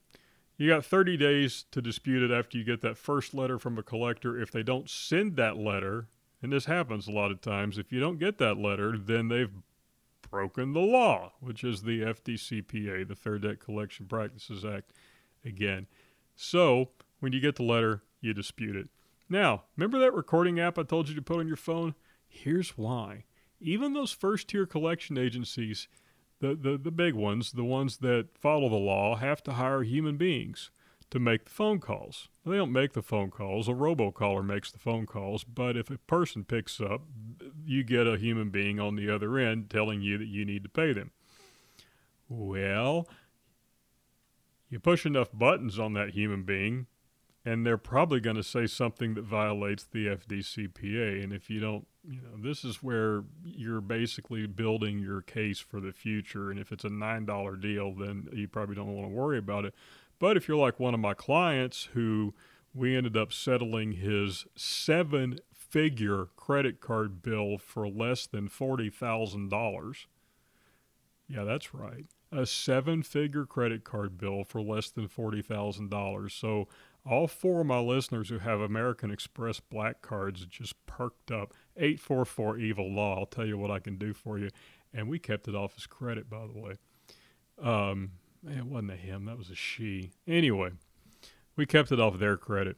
You 0.58 0.68
got 0.68 0.84
30 0.84 1.16
days 1.16 1.64
to 1.70 1.80
dispute 1.80 2.28
it 2.28 2.34
after 2.36 2.58
you 2.58 2.64
get 2.64 2.80
that 2.82 2.98
first 2.98 3.32
letter 3.32 3.60
from 3.60 3.78
a 3.78 3.82
collector. 3.82 4.38
If 4.38 4.50
they 4.50 4.64
don't 4.64 4.90
send 4.90 5.36
that 5.36 5.56
letter, 5.56 6.08
and 6.42 6.52
this 6.52 6.64
happens 6.64 7.06
a 7.06 7.12
lot 7.12 7.30
of 7.30 7.40
times, 7.40 7.78
if 7.78 7.92
you 7.92 8.00
don't 8.00 8.18
get 8.18 8.38
that 8.38 8.58
letter, 8.58 8.98
then 8.98 9.28
they've 9.28 9.52
broken 10.30 10.72
the 10.72 10.80
law, 10.80 11.32
which 11.40 11.62
is 11.62 11.82
the 11.82 12.00
FDCPA, 12.00 13.06
the 13.06 13.14
Fair 13.14 13.38
Debt 13.38 13.60
Collection 13.60 14.06
Practices 14.06 14.64
Act, 14.64 14.92
again. 15.44 15.86
So 16.34 16.90
when 17.20 17.32
you 17.32 17.40
get 17.40 17.54
the 17.54 17.62
letter, 17.62 18.02
you 18.20 18.34
dispute 18.34 18.74
it. 18.74 18.88
Now, 19.28 19.62
remember 19.76 20.00
that 20.00 20.12
recording 20.12 20.58
app 20.58 20.76
I 20.76 20.82
told 20.82 21.08
you 21.08 21.14
to 21.14 21.22
put 21.22 21.38
on 21.38 21.46
your 21.46 21.56
phone? 21.56 21.94
Here's 22.26 22.70
why 22.76 23.24
even 23.60 23.92
those 23.92 24.12
first 24.12 24.48
tier 24.48 24.66
collection 24.66 25.18
agencies, 25.18 25.88
the, 26.40 26.54
the, 26.54 26.78
the 26.78 26.90
big 26.90 27.14
ones, 27.14 27.52
the 27.52 27.64
ones 27.64 27.98
that 27.98 28.28
follow 28.38 28.68
the 28.68 28.76
law, 28.76 29.16
have 29.16 29.42
to 29.44 29.52
hire 29.54 29.82
human 29.82 30.16
beings 30.16 30.70
to 31.10 31.18
make 31.18 31.44
the 31.44 31.50
phone 31.50 31.80
calls. 31.80 32.28
They 32.44 32.56
don't 32.56 32.72
make 32.72 32.92
the 32.92 33.02
phone 33.02 33.30
calls, 33.30 33.68
a 33.68 33.72
robocaller 33.72 34.44
makes 34.44 34.70
the 34.70 34.78
phone 34.78 35.06
calls, 35.06 35.44
but 35.44 35.76
if 35.76 35.90
a 35.90 35.98
person 35.98 36.44
picks 36.44 36.80
up, 36.80 37.02
you 37.64 37.82
get 37.82 38.06
a 38.06 38.18
human 38.18 38.50
being 38.50 38.78
on 38.78 38.96
the 38.96 39.10
other 39.10 39.38
end 39.38 39.70
telling 39.70 40.02
you 40.02 40.18
that 40.18 40.28
you 40.28 40.44
need 40.44 40.62
to 40.64 40.68
pay 40.68 40.92
them. 40.92 41.10
Well, 42.28 43.08
you 44.68 44.78
push 44.78 45.06
enough 45.06 45.30
buttons 45.32 45.78
on 45.78 45.94
that 45.94 46.10
human 46.10 46.42
being, 46.42 46.86
and 47.44 47.64
they're 47.64 47.78
probably 47.78 48.20
going 48.20 48.36
to 48.36 48.42
say 48.42 48.66
something 48.66 49.14
that 49.14 49.24
violates 49.24 49.84
the 49.84 50.06
FDCPA. 50.06 51.22
And 51.24 51.32
if 51.32 51.48
you 51.48 51.60
don't, 51.60 51.86
you 52.08 52.22
know, 52.22 52.42
this 52.42 52.64
is 52.64 52.82
where 52.82 53.24
you're 53.44 53.82
basically 53.82 54.46
building 54.46 54.98
your 54.98 55.20
case 55.20 55.58
for 55.58 55.78
the 55.78 55.92
future. 55.92 56.50
And 56.50 56.58
if 56.58 56.72
it's 56.72 56.84
a 56.84 56.88
$9 56.88 57.60
deal, 57.60 57.92
then 57.92 58.28
you 58.32 58.48
probably 58.48 58.74
don't 58.74 58.94
want 58.94 59.08
to 59.08 59.14
worry 59.14 59.38
about 59.38 59.66
it. 59.66 59.74
But 60.18 60.36
if 60.36 60.48
you're 60.48 60.56
like 60.56 60.80
one 60.80 60.94
of 60.94 61.00
my 61.00 61.14
clients 61.14 61.90
who 61.92 62.34
we 62.74 62.96
ended 62.96 63.16
up 63.16 63.32
settling 63.32 63.92
his 63.92 64.46
seven 64.56 65.38
figure 65.52 66.28
credit 66.36 66.80
card 66.80 67.22
bill 67.22 67.58
for 67.58 67.88
less 67.88 68.26
than 68.26 68.48
$40,000. 68.48 70.06
Yeah, 71.28 71.44
that's 71.44 71.74
right. 71.74 72.06
A 72.32 72.46
seven 72.46 73.02
figure 73.02 73.44
credit 73.44 73.84
card 73.84 74.16
bill 74.16 74.44
for 74.44 74.62
less 74.62 74.90
than 74.90 75.08
$40,000. 75.08 76.30
So 76.30 76.68
all 77.06 77.26
four 77.26 77.60
of 77.60 77.66
my 77.66 77.78
listeners 77.78 78.28
who 78.28 78.38
have 78.38 78.60
American 78.60 79.10
Express 79.10 79.60
black 79.60 80.02
cards 80.02 80.44
just 80.46 80.74
perked 80.86 81.30
up. 81.30 81.54
844 81.76 82.58
Evil 82.58 82.92
Law. 82.92 83.18
I'll 83.18 83.26
tell 83.26 83.46
you 83.46 83.56
what 83.56 83.70
I 83.70 83.78
can 83.78 83.96
do 83.96 84.12
for 84.12 84.38
you. 84.38 84.50
And 84.92 85.08
we 85.08 85.18
kept 85.18 85.48
it 85.48 85.54
off 85.54 85.74
his 85.74 85.86
credit, 85.86 86.28
by 86.28 86.46
the 86.46 86.58
way. 86.58 86.74
Um, 87.62 88.12
it 88.46 88.64
wasn't 88.64 88.92
a 88.92 88.96
him, 88.96 89.24
that 89.24 89.38
was 89.38 89.50
a 89.50 89.54
she. 89.54 90.12
Anyway, 90.26 90.70
we 91.56 91.66
kept 91.66 91.92
it 91.92 92.00
off 92.00 92.18
their 92.18 92.36
credit. 92.36 92.76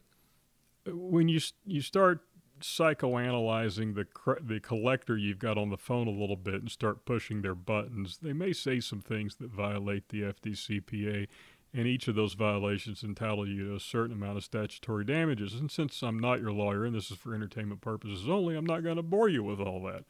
When 0.86 1.28
you 1.28 1.40
you 1.66 1.82
start 1.82 2.20
psychoanalyzing 2.60 3.94
the 3.94 4.06
the 4.42 4.60
collector 4.60 5.16
you've 5.16 5.38
got 5.38 5.58
on 5.58 5.70
the 5.70 5.76
phone 5.76 6.06
a 6.06 6.10
little 6.10 6.36
bit 6.36 6.54
and 6.54 6.70
start 6.70 7.04
pushing 7.04 7.42
their 7.42 7.54
buttons, 7.54 8.18
they 8.22 8.32
may 8.32 8.52
say 8.52 8.80
some 8.80 9.00
things 9.00 9.36
that 9.36 9.50
violate 9.50 10.08
the 10.08 10.22
FDCPA 10.22 11.28
and 11.72 11.86
each 11.86 12.08
of 12.08 12.14
those 12.14 12.34
violations 12.34 13.02
entitle 13.02 13.46
you 13.46 13.68
to 13.68 13.76
a 13.76 13.80
certain 13.80 14.16
amount 14.16 14.36
of 14.36 14.44
statutory 14.44 15.04
damages. 15.04 15.54
And 15.54 15.70
since 15.70 16.02
I'm 16.02 16.18
not 16.18 16.40
your 16.40 16.52
lawyer 16.52 16.84
and 16.84 16.94
this 16.94 17.10
is 17.10 17.16
for 17.16 17.34
entertainment 17.34 17.80
purposes 17.80 18.28
only, 18.28 18.56
I'm 18.56 18.66
not 18.66 18.82
going 18.82 18.96
to 18.96 19.02
bore 19.02 19.28
you 19.28 19.44
with 19.44 19.60
all 19.60 19.82
that. 19.84 20.04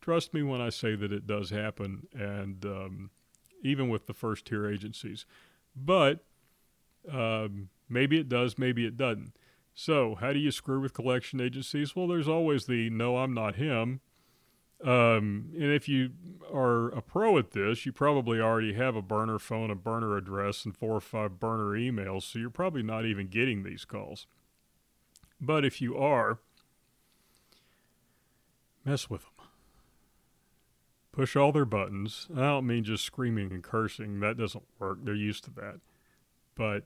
Trust 0.00 0.34
me 0.34 0.42
when 0.42 0.60
I 0.60 0.70
say 0.70 0.96
that 0.96 1.12
it 1.12 1.26
does 1.26 1.50
happen, 1.50 2.06
and 2.12 2.64
um, 2.64 3.10
even 3.62 3.88
with 3.88 4.06
the 4.06 4.14
first 4.14 4.46
tier 4.46 4.68
agencies. 4.68 5.26
But 5.74 6.24
um, 7.10 7.70
maybe 7.88 8.18
it 8.18 8.28
does, 8.28 8.58
maybe 8.58 8.86
it 8.86 8.96
doesn't. 8.96 9.32
So, 9.74 10.16
how 10.16 10.32
do 10.32 10.38
you 10.38 10.50
screw 10.50 10.80
with 10.80 10.94
collection 10.94 11.40
agencies? 11.40 11.94
Well, 11.94 12.06
there's 12.06 12.28
always 12.28 12.66
the 12.66 12.88
no, 12.90 13.18
I'm 13.18 13.34
not 13.34 13.56
him 13.56 14.00
um, 14.84 15.50
and 15.54 15.72
if 15.72 15.88
you 15.88 16.10
are 16.52 16.88
a 16.88 17.00
pro 17.00 17.38
at 17.38 17.52
this, 17.52 17.86
you 17.86 17.92
probably 17.92 18.40
already 18.40 18.74
have 18.74 18.94
a 18.94 19.02
burner 19.02 19.38
phone, 19.38 19.70
a 19.70 19.74
burner 19.74 20.16
address, 20.16 20.64
and 20.64 20.76
four 20.76 20.96
or 20.96 21.00
five 21.00 21.40
burner 21.40 21.78
emails, 21.78 22.24
so 22.24 22.38
you're 22.38 22.50
probably 22.50 22.82
not 22.82 23.06
even 23.06 23.28
getting 23.28 23.62
these 23.62 23.84
calls. 23.84 24.26
But 25.40 25.64
if 25.64 25.80
you 25.80 25.96
are, 25.96 26.38
mess 28.84 29.08
with 29.08 29.22
them. 29.22 29.30
Push 31.12 31.36
all 31.36 31.52
their 31.52 31.64
buttons. 31.64 32.28
I 32.36 32.40
don't 32.40 32.66
mean 32.66 32.84
just 32.84 33.04
screaming 33.04 33.50
and 33.52 33.62
cursing, 33.62 34.20
that 34.20 34.36
doesn't 34.36 34.64
work. 34.78 34.98
They're 35.02 35.14
used 35.14 35.44
to 35.44 35.50
that. 35.52 35.80
But 36.54 36.84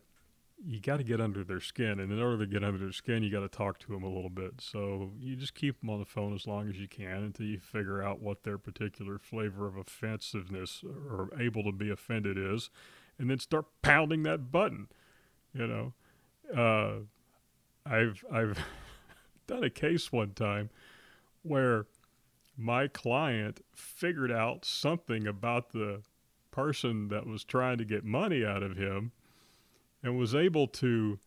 you 0.64 0.80
got 0.80 0.98
to 0.98 1.04
get 1.04 1.20
under 1.20 1.42
their 1.42 1.60
skin, 1.60 2.00
and 2.00 2.12
in 2.12 2.20
order 2.20 2.38
to 2.38 2.46
get 2.46 2.62
under 2.62 2.78
their 2.78 2.92
skin, 2.92 3.22
you 3.22 3.30
got 3.30 3.40
to 3.40 3.48
talk 3.48 3.78
to 3.80 3.92
them 3.92 4.02
a 4.02 4.08
little 4.08 4.30
bit. 4.30 4.54
So 4.60 5.12
you 5.18 5.36
just 5.36 5.54
keep 5.54 5.80
them 5.80 5.90
on 5.90 5.98
the 5.98 6.04
phone 6.04 6.34
as 6.34 6.46
long 6.46 6.68
as 6.68 6.78
you 6.78 6.88
can 6.88 7.24
until 7.24 7.46
you 7.46 7.58
figure 7.58 8.02
out 8.02 8.20
what 8.20 8.42
their 8.42 8.58
particular 8.58 9.18
flavor 9.18 9.66
of 9.66 9.76
offensiveness 9.76 10.84
or 10.84 11.30
able 11.38 11.64
to 11.64 11.72
be 11.72 11.90
offended 11.90 12.36
is, 12.36 12.70
and 13.18 13.30
then 13.30 13.38
start 13.38 13.66
pounding 13.82 14.22
that 14.24 14.52
button. 14.52 14.88
You 15.54 15.66
know, 15.66 15.92
uh, 16.56 17.90
I've 17.90 18.24
I've 18.30 18.58
done 19.46 19.64
a 19.64 19.70
case 19.70 20.12
one 20.12 20.32
time 20.32 20.70
where 21.42 21.86
my 22.56 22.86
client 22.86 23.64
figured 23.74 24.30
out 24.30 24.66
something 24.66 25.26
about 25.26 25.72
the 25.72 26.02
person 26.50 27.08
that 27.08 27.26
was 27.26 27.44
trying 27.44 27.78
to 27.78 27.84
get 27.84 28.04
money 28.04 28.44
out 28.44 28.62
of 28.62 28.76
him 28.76 29.12
and 30.02 30.18
was 30.18 30.34
able 30.34 30.66
to 30.66 31.18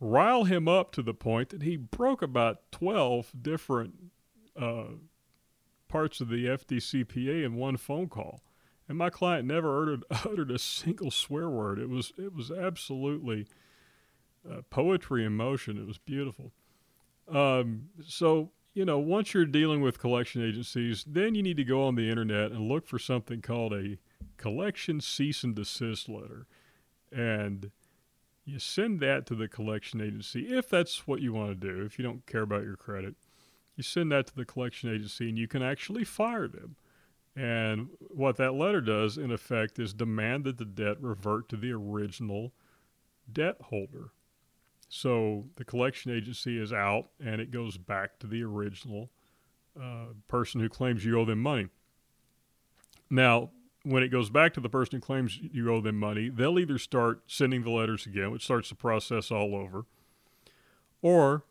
rile 0.00 0.44
him 0.44 0.68
up 0.68 0.92
to 0.92 1.02
the 1.02 1.14
point 1.14 1.50
that 1.50 1.62
he 1.62 1.76
broke 1.76 2.22
about 2.22 2.70
12 2.72 3.32
different 3.40 3.94
uh, 4.60 4.84
parts 5.88 6.20
of 6.20 6.28
the 6.28 6.46
FDCPA 6.46 7.44
in 7.44 7.54
one 7.54 7.76
phone 7.76 8.08
call. 8.08 8.42
And 8.88 8.96
my 8.98 9.10
client 9.10 9.46
never 9.46 9.82
uttered, 9.82 10.04
uttered 10.10 10.50
a 10.50 10.58
single 10.58 11.10
swear 11.10 11.48
word. 11.48 11.78
It 11.78 11.88
was, 11.88 12.12
it 12.18 12.34
was 12.34 12.50
absolutely 12.50 13.46
uh, 14.48 14.62
poetry 14.70 15.24
in 15.24 15.32
motion. 15.32 15.78
It 15.78 15.86
was 15.86 15.98
beautiful. 15.98 16.52
Um, 17.28 17.88
so, 18.06 18.50
you 18.74 18.84
know, 18.84 18.98
once 18.98 19.34
you're 19.34 19.46
dealing 19.46 19.80
with 19.80 19.98
collection 19.98 20.46
agencies, 20.46 21.04
then 21.06 21.34
you 21.34 21.42
need 21.42 21.56
to 21.56 21.64
go 21.64 21.86
on 21.86 21.96
the 21.96 22.08
internet 22.08 22.52
and 22.52 22.68
look 22.68 22.86
for 22.86 22.98
something 22.98 23.40
called 23.42 23.72
a 23.72 23.98
collection 24.36 25.00
cease 25.00 25.42
and 25.42 25.54
desist 25.54 26.08
letter 26.08 26.46
and 27.12 27.70
you 28.44 28.58
send 28.58 29.00
that 29.00 29.26
to 29.26 29.34
the 29.34 29.48
collection 29.48 30.00
agency 30.00 30.56
if 30.56 30.68
that's 30.68 31.06
what 31.06 31.20
you 31.20 31.32
want 31.32 31.60
to 31.60 31.66
do. 31.72 31.84
If 31.84 31.98
you 31.98 32.04
don't 32.04 32.24
care 32.26 32.42
about 32.42 32.62
your 32.62 32.76
credit, 32.76 33.16
you 33.74 33.82
send 33.82 34.12
that 34.12 34.28
to 34.28 34.36
the 34.36 34.44
collection 34.44 34.92
agency 34.92 35.28
and 35.28 35.38
you 35.38 35.48
can 35.48 35.62
actually 35.62 36.04
fire 36.04 36.48
them. 36.48 36.76
And 37.34 37.90
what 38.00 38.36
that 38.38 38.54
letter 38.54 38.80
does, 38.80 39.18
in 39.18 39.30
effect, 39.30 39.78
is 39.78 39.92
demand 39.92 40.44
that 40.44 40.56
the 40.56 40.64
debt 40.64 40.96
revert 41.02 41.50
to 41.50 41.56
the 41.56 41.72
original 41.72 42.52
debt 43.30 43.56
holder. 43.60 44.12
So 44.88 45.44
the 45.56 45.64
collection 45.64 46.12
agency 46.12 46.58
is 46.58 46.72
out 46.72 47.10
and 47.22 47.40
it 47.40 47.50
goes 47.50 47.76
back 47.76 48.18
to 48.20 48.26
the 48.26 48.42
original 48.42 49.10
uh, 49.78 50.06
person 50.28 50.60
who 50.60 50.68
claims 50.68 51.04
you 51.04 51.18
owe 51.18 51.24
them 51.24 51.42
money. 51.42 51.68
Now, 53.10 53.50
when 53.86 54.02
it 54.02 54.08
goes 54.08 54.30
back 54.30 54.52
to 54.54 54.60
the 54.60 54.68
person 54.68 54.96
who 54.96 55.00
claims 55.00 55.38
you 55.38 55.72
owe 55.72 55.80
them 55.80 55.96
money, 55.96 56.28
they'll 56.28 56.58
either 56.58 56.76
start 56.76 57.22
sending 57.28 57.62
the 57.62 57.70
letters 57.70 58.04
again, 58.04 58.32
which 58.32 58.42
starts 58.42 58.68
the 58.68 58.74
process 58.74 59.30
all 59.30 59.54
over, 59.54 59.86
or 61.02 61.44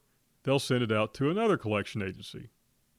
they'll 0.43 0.59
send 0.59 0.83
it 0.83 0.91
out 0.91 1.13
to 1.13 1.29
another 1.29 1.57
collection 1.57 2.01
agency. 2.01 2.49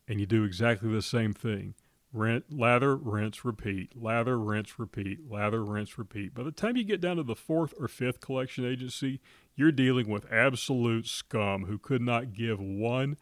And 0.08 0.20
you 0.20 0.26
do 0.26 0.44
exactly 0.44 0.90
the 0.90 1.02
same 1.02 1.34
thing. 1.34 1.74
Rent, 2.14 2.44
lather, 2.50 2.96
rinse, 2.96 3.44
repeat, 3.44 4.00
lather, 4.00 4.38
rinse, 4.38 4.78
repeat, 4.78 5.30
lather, 5.30 5.62
rinse, 5.62 5.98
repeat. 5.98 6.34
By 6.34 6.44
the 6.44 6.52
time 6.52 6.78
you 6.78 6.84
get 6.84 7.02
down 7.02 7.16
to 7.16 7.22
the 7.22 7.34
fourth 7.34 7.74
or 7.78 7.88
fifth 7.88 8.22
collection 8.22 8.64
agency, 8.64 9.20
you're 9.54 9.72
dealing 9.72 10.08
with 10.08 10.32
absolute 10.32 11.06
scum 11.06 11.64
who 11.64 11.76
could 11.76 12.00
not 12.00 12.32
give 12.32 12.58
one 12.58 13.18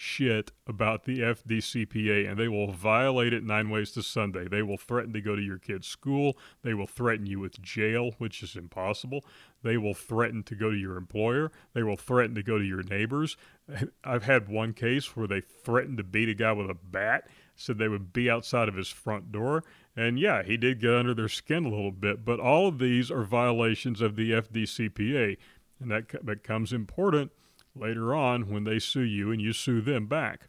shit 0.00 0.52
about 0.64 1.02
the 1.06 1.18
FDCPA 1.18 2.30
and 2.30 2.38
they 2.38 2.46
will 2.46 2.70
violate 2.70 3.32
it 3.32 3.42
nine 3.42 3.68
ways 3.68 3.90
to 3.90 4.00
Sunday. 4.00 4.46
They 4.46 4.62
will 4.62 4.76
threaten 4.76 5.12
to 5.12 5.20
go 5.20 5.34
to 5.34 5.42
your 5.42 5.58
kid's 5.58 5.88
school. 5.88 6.38
They 6.62 6.72
will 6.72 6.86
threaten 6.86 7.26
you 7.26 7.40
with 7.40 7.60
jail, 7.60 8.12
which 8.18 8.40
is 8.44 8.54
impossible. 8.54 9.24
They 9.64 9.76
will 9.76 9.94
threaten 9.94 10.44
to 10.44 10.54
go 10.54 10.70
to 10.70 10.76
your 10.76 10.96
employer. 10.96 11.50
They 11.72 11.82
will 11.82 11.96
threaten 11.96 12.36
to 12.36 12.44
go 12.44 12.58
to 12.58 12.64
your 12.64 12.84
neighbors. 12.84 13.36
I've 14.04 14.22
had 14.22 14.48
one 14.48 14.72
case 14.72 15.16
where 15.16 15.26
they 15.26 15.40
threatened 15.40 15.98
to 15.98 16.04
beat 16.04 16.28
a 16.28 16.34
guy 16.34 16.52
with 16.52 16.70
a 16.70 16.74
bat, 16.74 17.28
said 17.56 17.78
they 17.78 17.88
would 17.88 18.12
be 18.12 18.30
outside 18.30 18.68
of 18.68 18.76
his 18.76 18.88
front 18.88 19.32
door. 19.32 19.64
And 19.96 20.16
yeah, 20.16 20.44
he 20.44 20.56
did 20.56 20.80
get 20.80 20.94
under 20.94 21.12
their 21.12 21.28
skin 21.28 21.64
a 21.64 21.70
little 21.70 21.90
bit, 21.90 22.24
but 22.24 22.38
all 22.38 22.68
of 22.68 22.78
these 22.78 23.10
are 23.10 23.24
violations 23.24 24.00
of 24.00 24.14
the 24.14 24.30
FDCPA. 24.30 25.38
And 25.80 25.90
that 25.90 26.24
becomes 26.24 26.72
important 26.72 27.32
later 27.74 28.14
on 28.14 28.50
when 28.50 28.64
they 28.64 28.78
sue 28.78 29.00
you 29.00 29.30
and 29.30 29.40
you 29.40 29.52
sue 29.52 29.80
them 29.80 30.06
back. 30.06 30.48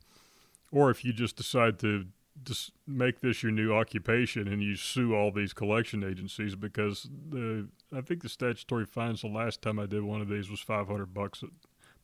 Or 0.72 0.90
if 0.90 1.04
you 1.04 1.14
just 1.14 1.36
decide 1.36 1.80
to 1.80 2.06
just 2.44 2.72
make 2.88 3.20
this 3.20 3.44
your 3.44 3.52
new 3.52 3.74
occupation 3.74 4.48
and 4.48 4.64
you 4.64 4.76
sue 4.76 5.14
all 5.14 5.32
these 5.32 5.54
collection 5.54 6.04
agencies 6.04 6.56
because 6.56 7.10
the 7.30 7.68
I 7.96 8.02
think 8.02 8.22
the 8.22 8.30
statutory 8.30 8.86
fines 8.86 9.22
the 9.22 9.28
last 9.28 9.62
time 9.62 9.80
I 9.80 9.86
did 9.86 10.04
one 10.04 10.22
of 10.22 10.30
these 10.30 10.50
was 10.50 10.62
500 10.62 11.14
bucks 11.14 11.44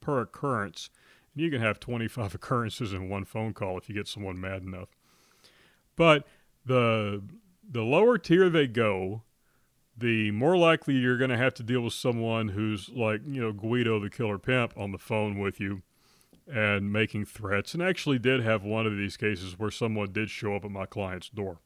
per 0.01 0.21
occurrence. 0.21 0.89
And 1.33 1.43
you 1.43 1.51
can 1.51 1.61
have 1.61 1.79
25 1.79 2.35
occurrences 2.35 2.93
in 2.93 3.09
one 3.09 3.25
phone 3.25 3.53
call 3.53 3.77
if 3.77 3.87
you 3.87 3.95
get 3.95 4.07
someone 4.07 4.39
mad 4.39 4.63
enough. 4.63 4.89
But 5.95 6.27
the 6.65 7.21
the 7.67 7.83
lower 7.83 8.17
tier 8.17 8.49
they 8.49 8.67
go, 8.67 9.23
the 9.97 10.31
more 10.31 10.57
likely 10.57 10.95
you're 10.95 11.17
going 11.17 11.29
to 11.29 11.37
have 11.37 11.53
to 11.55 11.63
deal 11.63 11.81
with 11.81 11.93
someone 11.93 12.49
who's 12.49 12.89
like, 12.89 13.21
you 13.25 13.41
know, 13.41 13.53
Guido 13.53 13.99
the 13.99 14.09
killer 14.09 14.37
pimp 14.37 14.73
on 14.77 14.91
the 14.91 14.97
phone 14.97 15.39
with 15.39 15.59
you 15.59 15.83
and 16.47 16.91
making 16.91 17.25
threats. 17.25 17.73
And 17.73 17.81
actually 17.81 18.19
did 18.19 18.41
have 18.41 18.63
one 18.63 18.85
of 18.85 18.97
these 18.97 19.17
cases 19.17 19.57
where 19.57 19.71
someone 19.71 20.11
did 20.11 20.29
show 20.29 20.55
up 20.55 20.65
at 20.65 20.71
my 20.71 20.85
client's 20.85 21.29
door. 21.29 21.59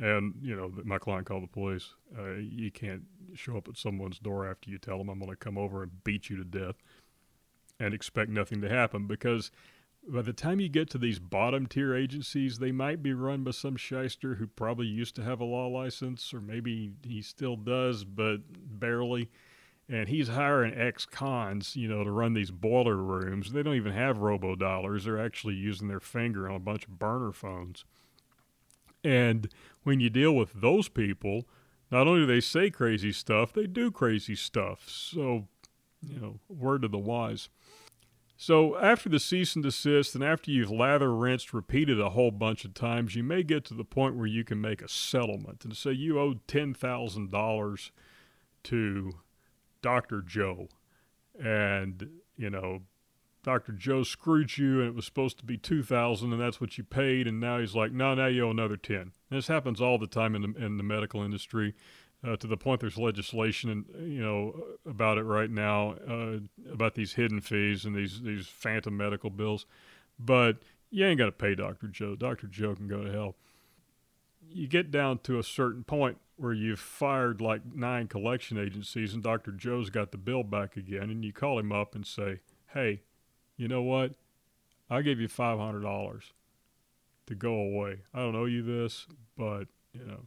And, 0.00 0.34
you 0.42 0.54
know, 0.54 0.72
my 0.84 0.98
client 0.98 1.26
called 1.26 1.44
the 1.44 1.48
police. 1.48 1.94
Uh, 2.16 2.34
you 2.34 2.70
can't 2.70 3.02
show 3.34 3.56
up 3.56 3.68
at 3.68 3.76
someone's 3.76 4.18
door 4.18 4.48
after 4.48 4.70
you 4.70 4.78
tell 4.78 4.98
them 4.98 5.08
I'm 5.08 5.18
going 5.18 5.30
to 5.30 5.36
come 5.36 5.56
over 5.56 5.82
and 5.82 6.04
beat 6.04 6.28
you 6.28 6.36
to 6.36 6.44
death 6.44 6.76
and 7.80 7.94
expect 7.94 8.30
nothing 8.30 8.60
to 8.60 8.68
happen 8.68 9.06
because 9.06 9.50
by 10.08 10.22
the 10.22 10.32
time 10.32 10.60
you 10.60 10.68
get 10.68 10.90
to 10.90 10.98
these 10.98 11.18
bottom 11.18 11.66
tier 11.66 11.94
agencies, 11.94 12.58
they 12.58 12.72
might 12.72 13.02
be 13.02 13.14
run 13.14 13.42
by 13.44 13.52
some 13.52 13.76
shyster 13.76 14.34
who 14.34 14.46
probably 14.46 14.86
used 14.86 15.16
to 15.16 15.22
have 15.22 15.40
a 15.40 15.44
law 15.44 15.66
license, 15.66 16.32
or 16.34 16.40
maybe 16.40 16.92
he 17.02 17.22
still 17.22 17.56
does, 17.56 18.04
but 18.04 18.38
barely. 18.78 19.30
And 19.88 20.08
he's 20.08 20.28
hiring 20.28 20.74
ex 20.74 21.04
cons, 21.04 21.76
you 21.76 21.88
know, 21.88 22.04
to 22.04 22.10
run 22.10 22.32
these 22.32 22.50
boiler 22.50 22.96
rooms. 22.96 23.52
They 23.52 23.62
don't 23.62 23.74
even 23.74 23.92
have 23.92 24.18
robo 24.18 24.56
dialers. 24.56 25.04
They're 25.04 25.22
actually 25.22 25.54
using 25.54 25.88
their 25.88 26.00
finger 26.00 26.48
on 26.48 26.56
a 26.56 26.60
bunch 26.60 26.84
of 26.84 26.98
burner 26.98 27.32
phones. 27.32 27.84
And 29.02 29.48
when 29.82 30.00
you 30.00 30.08
deal 30.08 30.34
with 30.34 30.54
those 30.54 30.88
people, 30.88 31.46
not 31.90 32.06
only 32.06 32.20
do 32.20 32.26
they 32.26 32.40
say 32.40 32.70
crazy 32.70 33.12
stuff, 33.12 33.52
they 33.52 33.66
do 33.66 33.90
crazy 33.90 34.34
stuff. 34.34 34.88
So, 34.88 35.48
you 36.02 36.18
know, 36.18 36.40
word 36.48 36.82
to 36.82 36.88
the 36.88 36.98
wise. 36.98 37.50
So, 38.36 38.76
after 38.78 39.08
the 39.08 39.20
cease 39.20 39.54
and 39.54 39.62
desist, 39.62 40.14
and 40.14 40.24
after 40.24 40.50
you've 40.50 40.70
lather, 40.70 41.14
rinsed, 41.14 41.54
repeated 41.54 42.00
a 42.00 42.10
whole 42.10 42.32
bunch 42.32 42.64
of 42.64 42.74
times, 42.74 43.14
you 43.14 43.22
may 43.22 43.44
get 43.44 43.64
to 43.66 43.74
the 43.74 43.84
point 43.84 44.16
where 44.16 44.26
you 44.26 44.42
can 44.42 44.60
make 44.60 44.82
a 44.82 44.88
settlement 44.88 45.64
and 45.64 45.76
say 45.76 45.92
you 45.92 46.18
owe 46.18 46.34
$10,000 46.48 47.90
to 48.64 49.12
Dr. 49.82 50.22
Joe. 50.22 50.68
And, 51.40 52.08
you 52.36 52.50
know, 52.50 52.82
Dr. 53.44 53.72
Joe 53.72 54.02
screwed 54.02 54.56
you 54.56 54.80
and 54.80 54.88
it 54.88 54.94
was 54.94 55.04
supposed 55.04 55.38
to 55.38 55.44
be 55.44 55.58
2000 55.58 56.32
and 56.32 56.40
that's 56.40 56.60
what 56.60 56.76
you 56.76 56.82
paid. 56.82 57.28
And 57.28 57.38
now 57.38 57.60
he's 57.60 57.74
like, 57.74 57.92
no, 57.92 58.14
now 58.14 58.26
you 58.26 58.46
owe 58.46 58.50
another 58.50 58.76
10. 58.76 58.96
And 58.96 59.12
this 59.30 59.48
happens 59.48 59.80
all 59.80 59.98
the 59.98 60.06
time 60.06 60.34
in 60.34 60.42
the, 60.42 60.64
in 60.64 60.76
the 60.76 60.82
medical 60.82 61.22
industry 61.22 61.74
uh, 62.26 62.36
to 62.36 62.46
the 62.46 62.56
point 62.56 62.80
there's 62.80 62.96
legislation 62.96 63.70
and 63.70 64.12
you 64.12 64.22
know 64.22 64.54
about 64.88 65.18
it 65.18 65.24
right 65.24 65.50
now 65.50 65.94
uh, 66.08 66.38
about 66.72 66.94
these 66.94 67.14
hidden 67.14 67.40
fees 67.40 67.84
and 67.84 67.94
these 67.94 68.22
these 68.22 68.46
phantom 68.46 68.96
medical 68.96 69.30
bills, 69.30 69.66
but 70.18 70.58
you 70.90 71.04
ain't 71.04 71.18
got 71.18 71.26
to 71.26 71.32
pay 71.32 71.54
Dr. 71.54 71.88
Joe. 71.88 72.14
Dr. 72.14 72.46
Joe 72.46 72.74
can 72.74 72.88
go 72.88 73.02
to 73.02 73.10
hell. 73.10 73.34
You 74.48 74.68
get 74.68 74.90
down 74.90 75.18
to 75.24 75.38
a 75.38 75.42
certain 75.42 75.82
point 75.82 76.18
where 76.36 76.52
you've 76.52 76.80
fired 76.80 77.40
like 77.40 77.62
nine 77.74 78.06
collection 78.06 78.58
agencies 78.58 79.12
and 79.12 79.22
Dr. 79.22 79.50
Joe's 79.50 79.90
got 79.90 80.12
the 80.12 80.18
bill 80.18 80.44
back 80.44 80.76
again, 80.76 81.10
and 81.10 81.24
you 81.24 81.32
call 81.32 81.58
him 81.58 81.72
up 81.72 81.94
and 81.94 82.06
say, 82.06 82.40
"Hey, 82.72 83.02
you 83.56 83.68
know 83.68 83.82
what? 83.82 84.12
I 84.88 85.02
gave 85.02 85.20
you 85.20 85.28
five 85.28 85.58
hundred 85.58 85.82
dollars 85.82 86.32
to 87.26 87.34
go 87.34 87.54
away. 87.54 88.02
I 88.14 88.20
don't 88.20 88.36
owe 88.36 88.46
you 88.46 88.62
this, 88.62 89.06
but 89.36 89.64
you 89.92 90.06
know." 90.06 90.26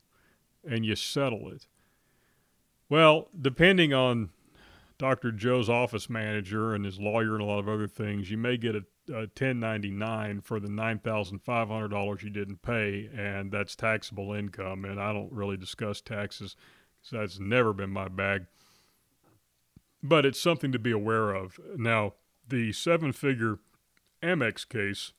And 0.69 0.85
you 0.85 0.97
settle 0.97 1.49
it 1.49 1.65
well, 2.89 3.29
depending 3.39 3.93
on 3.93 4.29
Dr. 4.97 5.31
Joe's 5.31 5.69
office 5.69 6.09
manager 6.09 6.73
and 6.73 6.83
his 6.85 6.99
lawyer 6.99 7.33
and 7.33 7.41
a 7.41 7.45
lot 7.45 7.59
of 7.59 7.69
other 7.69 7.87
things, 7.87 8.31
you 8.31 8.37
may 8.37 8.57
get 8.57 8.75
a, 8.75 8.83
a 9.09 9.27
1099 9.27 10.41
for 10.41 10.59
the 10.59 10.67
$9,500 10.67 12.23
you 12.23 12.29
didn't 12.29 12.61
pay, 12.61 13.09
and 13.15 13.51
that's 13.51 13.75
taxable 13.75 14.33
income. 14.33 14.85
And 14.85 14.99
I 14.99 15.13
don't 15.13 15.31
really 15.31 15.57
discuss 15.57 16.01
taxes 16.01 16.55
because 17.01 17.11
that's 17.11 17.39
never 17.39 17.73
been 17.73 17.91
my 17.91 18.07
bag. 18.07 18.47
But 20.01 20.25
it's 20.25 20.39
something 20.39 20.71
to 20.71 20.79
be 20.79 20.91
aware 20.91 21.33
of. 21.33 21.59
Now, 21.75 22.13
the 22.47 22.71
seven 22.71 23.11
figure 23.11 23.59
Amex 24.23 24.67
case, 24.67 25.11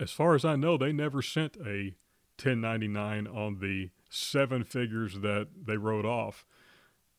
as 0.00 0.10
far 0.10 0.34
as 0.34 0.44
I 0.44 0.56
know, 0.56 0.76
they 0.76 0.92
never 0.92 1.22
sent 1.22 1.56
a 1.56 1.94
1099 2.40 3.26
on 3.26 3.58
the 3.60 3.90
seven 4.08 4.64
figures 4.64 5.20
that 5.20 5.48
they 5.64 5.76
wrote 5.76 6.04
off. 6.04 6.44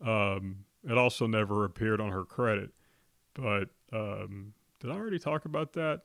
Um, 0.06 0.66
it 0.88 0.98
also 0.98 1.28
never 1.28 1.66
appeared 1.66 2.00
on 2.02 2.12
her 2.12 2.24
credit. 2.24 2.72
But 3.34 3.70
um, 3.92 4.54
did 4.80 4.92
I 4.92 4.96
already 4.96 5.20
talk 5.20 5.46
about 5.46 5.74
that? 5.74 6.02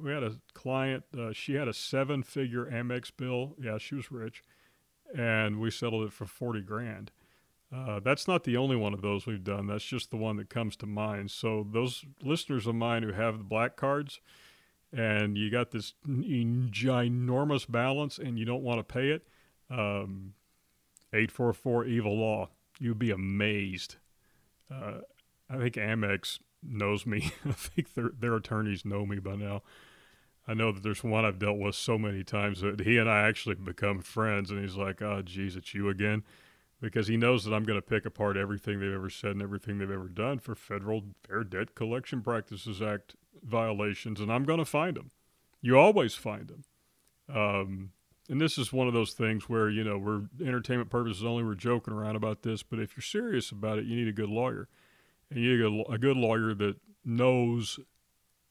We 0.00 0.12
had 0.12 0.22
a 0.22 0.36
client, 0.52 1.04
uh, 1.16 1.32
she 1.32 1.54
had 1.54 1.66
a 1.66 1.74
seven 1.74 2.22
figure 2.22 2.66
Amex 2.66 3.10
bill. 3.16 3.56
Yeah, 3.60 3.78
she 3.78 3.94
was 3.94 4.12
rich. 4.12 4.42
And 5.16 5.60
we 5.60 5.70
settled 5.70 6.06
it 6.06 6.12
for 6.12 6.24
40 6.24 6.62
grand. 6.62 7.10
Uh, 7.74 7.98
that's 8.00 8.28
not 8.28 8.44
the 8.44 8.56
only 8.56 8.76
one 8.76 8.94
of 8.94 9.02
those 9.02 9.26
we've 9.26 9.42
done. 9.42 9.66
That's 9.66 9.84
just 9.84 10.10
the 10.10 10.16
one 10.16 10.36
that 10.36 10.48
comes 10.48 10.76
to 10.76 10.86
mind. 10.86 11.30
So, 11.32 11.66
those 11.68 12.04
listeners 12.22 12.66
of 12.66 12.76
mine 12.76 13.02
who 13.02 13.12
have 13.12 13.38
the 13.38 13.44
black 13.44 13.76
cards 13.76 14.20
and 14.92 15.36
you 15.36 15.50
got 15.50 15.72
this 15.72 15.94
ginormous 16.06 17.70
balance 17.70 18.18
and 18.18 18.38
you 18.38 18.44
don't 18.44 18.62
want 18.62 18.78
to 18.78 18.84
pay 18.84 19.10
it, 19.10 19.26
um, 19.70 20.34
844 21.12 21.86
Evil 21.86 22.18
Law. 22.18 22.50
You'd 22.78 22.98
be 22.98 23.10
amazed. 23.10 23.96
Uh, 24.70 24.98
I 25.48 25.58
think 25.58 25.74
Amex 25.74 26.38
knows 26.62 27.06
me. 27.06 27.32
I 27.44 27.52
think 27.52 27.94
their, 27.94 28.10
their 28.18 28.34
attorneys 28.34 28.84
know 28.84 29.06
me 29.06 29.18
by 29.18 29.36
now. 29.36 29.62
I 30.46 30.54
know 30.54 30.72
that 30.72 30.82
there's 30.82 31.02
one 31.02 31.24
I've 31.24 31.38
dealt 31.38 31.58
with 31.58 31.74
so 31.74 31.96
many 31.96 32.22
times 32.22 32.60
that 32.60 32.80
he 32.80 32.98
and 32.98 33.08
I 33.08 33.26
actually 33.26 33.54
become 33.54 34.00
friends, 34.00 34.50
and 34.50 34.60
he's 34.60 34.76
like, 34.76 35.00
"Oh, 35.00 35.22
geez, 35.22 35.56
it's 35.56 35.72
you 35.72 35.88
again," 35.88 36.22
because 36.82 37.08
he 37.08 37.16
knows 37.16 37.44
that 37.44 37.54
I'm 37.54 37.64
going 37.64 37.78
to 37.78 37.86
pick 37.86 38.04
apart 38.04 38.36
everything 38.36 38.78
they've 38.78 38.92
ever 38.92 39.08
said 39.08 39.30
and 39.30 39.42
everything 39.42 39.78
they've 39.78 39.90
ever 39.90 40.08
done 40.08 40.38
for 40.38 40.54
Federal 40.54 41.02
Fair 41.26 41.44
Debt 41.44 41.74
Collection 41.74 42.20
Practices 42.20 42.82
Act 42.82 43.16
violations, 43.42 44.20
and 44.20 44.30
I'm 44.30 44.44
going 44.44 44.58
to 44.58 44.66
find 44.66 44.96
them. 44.96 45.10
You 45.62 45.78
always 45.78 46.14
find 46.14 46.48
them. 46.48 46.64
Um, 47.34 47.90
and 48.28 48.40
this 48.40 48.56
is 48.56 48.72
one 48.72 48.88
of 48.88 48.94
those 48.94 49.12
things 49.12 49.48
where 49.48 49.68
you 49.68 49.84
know 49.84 49.98
we're 49.98 50.22
entertainment 50.40 50.90
purposes 50.90 51.24
only. 51.24 51.44
We're 51.44 51.54
joking 51.54 51.94
around 51.94 52.16
about 52.16 52.42
this, 52.42 52.62
but 52.62 52.78
if 52.78 52.96
you're 52.96 53.02
serious 53.02 53.50
about 53.50 53.78
it, 53.78 53.84
you 53.84 53.96
need 53.96 54.08
a 54.08 54.12
good 54.12 54.30
lawyer, 54.30 54.68
and 55.30 55.40
you 55.40 55.56
need 55.56 55.86
a, 55.90 55.98
good 55.98 56.16
lawyer 56.16 56.54
that 56.54 56.76
knows 57.04 57.78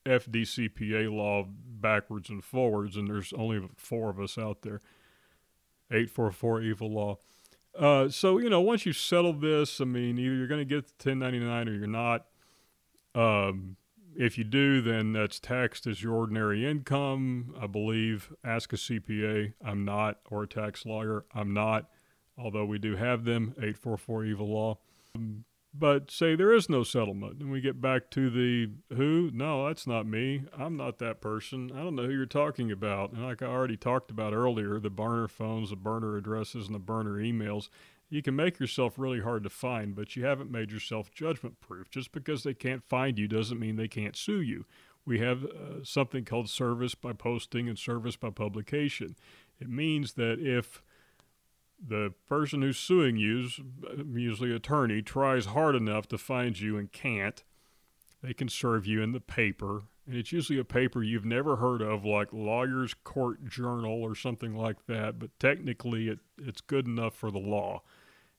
FDCPA 0.05 1.11
law 1.11 1.45
backwards 1.47 2.29
and 2.29 2.43
forwards. 2.43 2.95
And 2.95 3.07
there's 3.07 3.33
only 3.33 3.67
four 3.75 4.09
of 4.09 4.19
us 4.19 4.37
out 4.37 4.61
there. 4.61 4.81
Eight 5.91 6.09
four 6.09 6.31
four 6.31 6.61
evil 6.61 6.91
law. 6.91 7.17
Uh, 7.77 8.09
so 8.09 8.37
you 8.37 8.49
know, 8.49 8.61
once 8.61 8.85
you 8.85 8.93
settle 8.93 9.33
this, 9.33 9.81
I 9.81 9.85
mean, 9.85 10.19
either 10.19 10.35
you're 10.35 10.47
going 10.47 10.61
to 10.61 10.65
get 10.65 10.85
the 10.99 11.09
1099 11.09 11.67
or 11.67 11.73
you're 11.73 11.87
not. 11.87 12.25
Um, 13.15 13.77
if 14.17 14.37
you 14.37 14.43
do, 14.43 14.81
then 14.81 15.13
that's 15.13 15.39
taxed 15.39 15.87
as 15.87 16.03
your 16.03 16.13
ordinary 16.13 16.69
income. 16.69 17.55
I 17.59 17.67
believe. 17.67 18.33
Ask 18.43 18.73
a 18.73 18.77
CPA. 18.77 19.53
I'm 19.63 19.85
not, 19.85 20.19
or 20.29 20.43
a 20.43 20.47
tax 20.47 20.85
lawyer. 20.85 21.25
I'm 21.33 21.53
not, 21.53 21.89
although 22.37 22.65
we 22.65 22.79
do 22.79 22.95
have 22.95 23.25
them. 23.25 23.53
844 23.57 24.25
Evil 24.25 24.47
Law. 24.47 24.77
But 25.75 26.11
say 26.11 26.35
there 26.35 26.53
is 26.53 26.69
no 26.69 26.83
settlement, 26.83 27.39
and 27.41 27.49
we 27.51 27.59
get 27.59 27.81
back 27.81 28.11
to 28.11 28.29
the 28.29 28.69
who? 28.95 29.31
No, 29.33 29.67
that's 29.67 29.87
not 29.87 30.05
me. 30.05 30.43
I'm 30.55 30.77
not 30.77 30.99
that 30.99 31.19
person. 31.19 31.71
I 31.73 31.77
don't 31.77 31.95
know 31.95 32.05
who 32.05 32.11
you're 32.11 32.27
talking 32.27 32.71
about. 32.71 33.11
And 33.11 33.23
like 33.23 33.41
I 33.41 33.47
already 33.47 33.77
talked 33.77 34.11
about 34.11 34.33
earlier, 34.33 34.79
the 34.79 34.91
burner 34.91 35.27
phones, 35.27 35.71
the 35.71 35.75
burner 35.75 36.15
addresses, 36.15 36.67
and 36.67 36.75
the 36.75 36.79
burner 36.79 37.15
emails 37.15 37.69
you 38.13 38.21
can 38.21 38.35
make 38.35 38.59
yourself 38.59 38.99
really 38.99 39.21
hard 39.21 39.43
to 39.43 39.49
find, 39.49 39.95
but 39.95 40.15
you 40.15 40.23
haven't 40.23 40.51
made 40.51 40.71
yourself 40.71 41.11
judgment 41.11 41.59
proof. 41.59 41.89
Just 41.89 42.11
because 42.11 42.43
they 42.43 42.53
can't 42.53 42.83
find 42.83 43.17
you 43.17 43.27
doesn't 43.27 43.59
mean 43.59 43.75
they 43.75 43.87
can't 43.87 44.15
sue 44.15 44.39
you. 44.39 44.65
we 45.03 45.19
have 45.19 45.43
uh, 45.43 45.83
something 45.83 46.23
called 46.23 46.47
service 46.47 46.93
by 46.93 47.11
posting 47.11 47.67
and 47.67 47.77
service 47.77 48.15
by 48.15 48.29
publication. 48.29 49.15
It 49.59 49.67
means 49.67 50.13
that 50.13 50.39
if 50.39 50.83
the 51.83 52.13
person 52.29 52.61
who's 52.61 52.77
suing 52.77 53.17
you, 53.17 53.49
usually 54.13 54.53
attorney, 54.53 55.01
tries 55.01 55.47
hard 55.47 55.75
enough 55.75 56.07
to 56.09 56.17
find 56.19 56.59
you 56.59 56.77
and 56.77 56.91
can't, 56.91 57.43
they 58.21 58.33
can 58.33 58.47
serve 58.47 58.85
you 58.85 59.01
in 59.01 59.11
the 59.11 59.19
paper. 59.19 59.81
And 60.05 60.15
it's 60.15 60.31
usually 60.31 60.59
a 60.59 60.63
paper 60.63 61.01
you've 61.01 61.25
never 61.25 61.55
heard 61.55 61.81
of, 61.81 62.05
like 62.05 62.31
Lawyer's 62.31 62.93
Court 62.93 63.43
Journal 63.49 64.03
or 64.03 64.13
something 64.13 64.55
like 64.55 64.85
that, 64.85 65.17
but 65.17 65.31
technically 65.39 66.09
it, 66.09 66.19
it's 66.37 66.61
good 66.61 66.85
enough 66.85 67.15
for 67.15 67.31
the 67.31 67.39
law. 67.39 67.81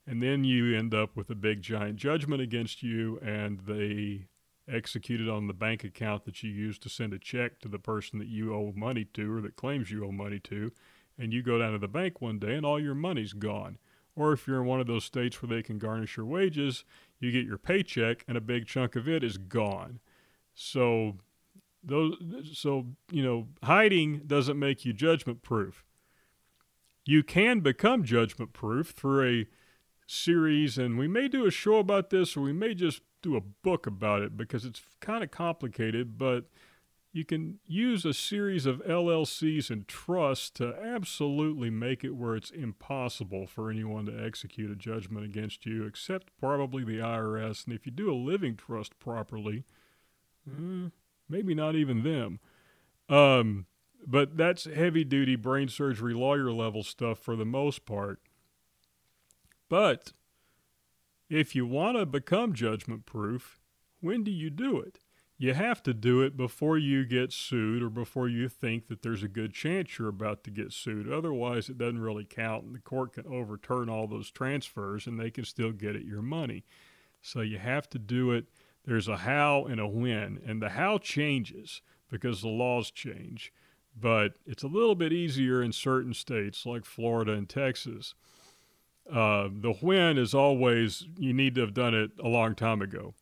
And 0.06 0.22
then 0.22 0.44
you 0.44 0.76
end 0.76 0.94
up 0.94 1.16
with 1.16 1.30
a 1.30 1.34
big 1.34 1.62
giant 1.62 1.96
judgment 1.96 2.42
against 2.42 2.82
you, 2.82 3.18
and 3.22 3.60
they 3.60 4.26
execute 4.68 5.20
it 5.20 5.28
on 5.28 5.46
the 5.46 5.54
bank 5.54 5.84
account 5.84 6.24
that 6.24 6.42
you 6.42 6.50
use 6.50 6.78
to 6.78 6.88
send 6.88 7.12
a 7.12 7.18
check 7.18 7.60
to 7.60 7.68
the 7.68 7.78
person 7.78 8.18
that 8.18 8.28
you 8.28 8.54
owe 8.54 8.72
money 8.74 9.04
to 9.12 9.36
or 9.36 9.40
that 9.42 9.56
claims 9.56 9.90
you 9.90 10.04
owe 10.04 10.12
money 10.12 10.40
to 10.40 10.72
and 11.18 11.32
you 11.32 11.42
go 11.42 11.58
down 11.58 11.72
to 11.72 11.78
the 11.78 11.88
bank 11.88 12.20
one 12.20 12.38
day 12.38 12.54
and 12.54 12.66
all 12.66 12.80
your 12.80 12.94
money's 12.94 13.32
gone. 13.32 13.78
Or 14.16 14.32
if 14.32 14.46
you're 14.46 14.60
in 14.60 14.66
one 14.66 14.80
of 14.80 14.86
those 14.86 15.04
states 15.04 15.42
where 15.42 15.54
they 15.54 15.62
can 15.62 15.78
garnish 15.78 16.16
your 16.16 16.26
wages, 16.26 16.84
you 17.18 17.32
get 17.32 17.46
your 17.46 17.58
paycheck 17.58 18.24
and 18.28 18.36
a 18.36 18.40
big 18.40 18.66
chunk 18.66 18.96
of 18.96 19.08
it 19.08 19.24
is 19.24 19.36
gone. 19.36 20.00
So 20.54 21.16
those 21.82 22.16
so 22.54 22.86
you 23.10 23.22
know, 23.22 23.48
hiding 23.62 24.22
doesn't 24.26 24.58
make 24.58 24.84
you 24.84 24.92
judgment 24.92 25.42
proof. 25.42 25.84
You 27.04 27.22
can 27.22 27.60
become 27.60 28.04
judgment 28.04 28.52
proof 28.52 28.90
through 28.90 29.28
a 29.28 29.46
series 30.06 30.76
and 30.78 30.98
we 30.98 31.08
may 31.08 31.28
do 31.28 31.46
a 31.46 31.50
show 31.50 31.76
about 31.76 32.10
this 32.10 32.36
or 32.36 32.40
we 32.40 32.52
may 32.52 32.74
just 32.74 33.00
do 33.22 33.36
a 33.36 33.40
book 33.40 33.86
about 33.86 34.22
it 34.22 34.36
because 34.36 34.64
it's 34.64 34.82
kind 35.00 35.24
of 35.24 35.30
complicated, 35.30 36.18
but 36.18 36.44
you 37.14 37.24
can 37.24 37.60
use 37.64 38.04
a 38.04 38.12
series 38.12 38.66
of 38.66 38.82
LLCs 38.82 39.70
and 39.70 39.86
trusts 39.86 40.50
to 40.50 40.74
absolutely 40.76 41.70
make 41.70 42.02
it 42.02 42.16
where 42.16 42.34
it's 42.34 42.50
impossible 42.50 43.46
for 43.46 43.70
anyone 43.70 44.04
to 44.06 44.24
execute 44.24 44.70
a 44.70 44.74
judgment 44.74 45.24
against 45.24 45.64
you, 45.64 45.84
except 45.84 46.36
probably 46.38 46.84
the 46.84 46.98
IRS. 46.98 47.64
And 47.64 47.74
if 47.74 47.86
you 47.86 47.92
do 47.92 48.12
a 48.12 48.14
living 48.14 48.56
trust 48.56 48.98
properly, 48.98 49.64
eh, 50.46 50.88
maybe 51.28 51.54
not 51.54 51.76
even 51.76 52.02
them. 52.02 52.40
Um, 53.08 53.66
but 54.04 54.36
that's 54.36 54.64
heavy 54.64 55.04
duty 55.04 55.36
brain 55.36 55.68
surgery 55.68 56.14
lawyer 56.14 56.50
level 56.52 56.82
stuff 56.82 57.20
for 57.20 57.36
the 57.36 57.46
most 57.46 57.86
part. 57.86 58.18
But 59.68 60.12
if 61.28 61.54
you 61.54 61.66
want 61.66 61.96
to 61.96 62.06
become 62.06 62.52
judgment 62.52 63.06
proof, 63.06 63.60
when 64.00 64.22
do 64.22 64.30
you 64.30 64.50
do 64.50 64.78
it? 64.80 65.00
you 65.36 65.52
have 65.52 65.82
to 65.82 65.92
do 65.92 66.22
it 66.22 66.36
before 66.36 66.78
you 66.78 67.04
get 67.04 67.32
sued 67.32 67.82
or 67.82 67.90
before 67.90 68.28
you 68.28 68.48
think 68.48 68.86
that 68.86 69.02
there's 69.02 69.22
a 69.22 69.28
good 69.28 69.52
chance 69.52 69.98
you're 69.98 70.08
about 70.08 70.44
to 70.44 70.50
get 70.50 70.72
sued. 70.72 71.10
Otherwise, 71.10 71.68
it 71.68 71.76
doesn't 71.76 71.98
really 71.98 72.24
count, 72.24 72.64
and 72.64 72.74
the 72.74 72.80
court 72.80 73.14
can 73.14 73.26
overturn 73.26 73.88
all 73.88 74.06
those 74.06 74.30
transfers 74.30 75.06
and 75.06 75.18
they 75.18 75.30
can 75.30 75.44
still 75.44 75.72
get 75.72 75.96
at 75.96 76.04
your 76.04 76.22
money. 76.22 76.64
So 77.20 77.40
you 77.40 77.58
have 77.58 77.88
to 77.90 77.98
do 77.98 78.30
it. 78.30 78.46
There's 78.84 79.08
a 79.08 79.18
how 79.18 79.64
and 79.64 79.80
a 79.80 79.88
when, 79.88 80.40
and 80.46 80.62
the 80.62 80.70
how 80.70 80.98
changes 80.98 81.82
because 82.10 82.42
the 82.42 82.48
laws 82.48 82.90
change. 82.90 83.52
But 83.98 84.34
it's 84.46 84.62
a 84.62 84.68
little 84.68 84.94
bit 84.94 85.12
easier 85.12 85.62
in 85.62 85.72
certain 85.72 86.14
states 86.14 86.64
like 86.64 86.84
Florida 86.84 87.32
and 87.32 87.48
Texas. 87.48 88.14
Uh, 89.10 89.48
the 89.52 89.74
when 89.80 90.16
is 90.16 90.34
always 90.34 91.06
you 91.18 91.32
need 91.32 91.54
to 91.54 91.60
have 91.60 91.74
done 91.74 91.94
it 91.94 92.10
a 92.22 92.28
long 92.28 92.54
time 92.54 92.80
ago 92.80 93.14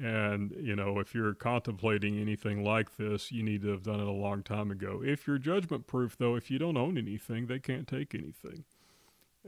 and, 0.00 0.54
you 0.58 0.74
know, 0.74 0.98
if 0.98 1.14
you're 1.14 1.34
contemplating 1.34 2.18
anything 2.18 2.64
like 2.64 2.96
this, 2.96 3.30
you 3.30 3.42
need 3.42 3.62
to 3.62 3.68
have 3.68 3.82
done 3.82 4.00
it 4.00 4.06
a 4.06 4.12
long 4.12 4.42
time 4.42 4.70
ago. 4.70 5.02
If 5.04 5.26
you're 5.26 5.38
judgment 5.38 5.86
proof, 5.86 6.16
though, 6.16 6.36
if 6.36 6.50
you 6.50 6.58
don't 6.58 6.78
own 6.78 6.96
anything, 6.96 7.46
they 7.46 7.58
can't 7.58 7.86
take 7.86 8.14
anything. 8.14 8.64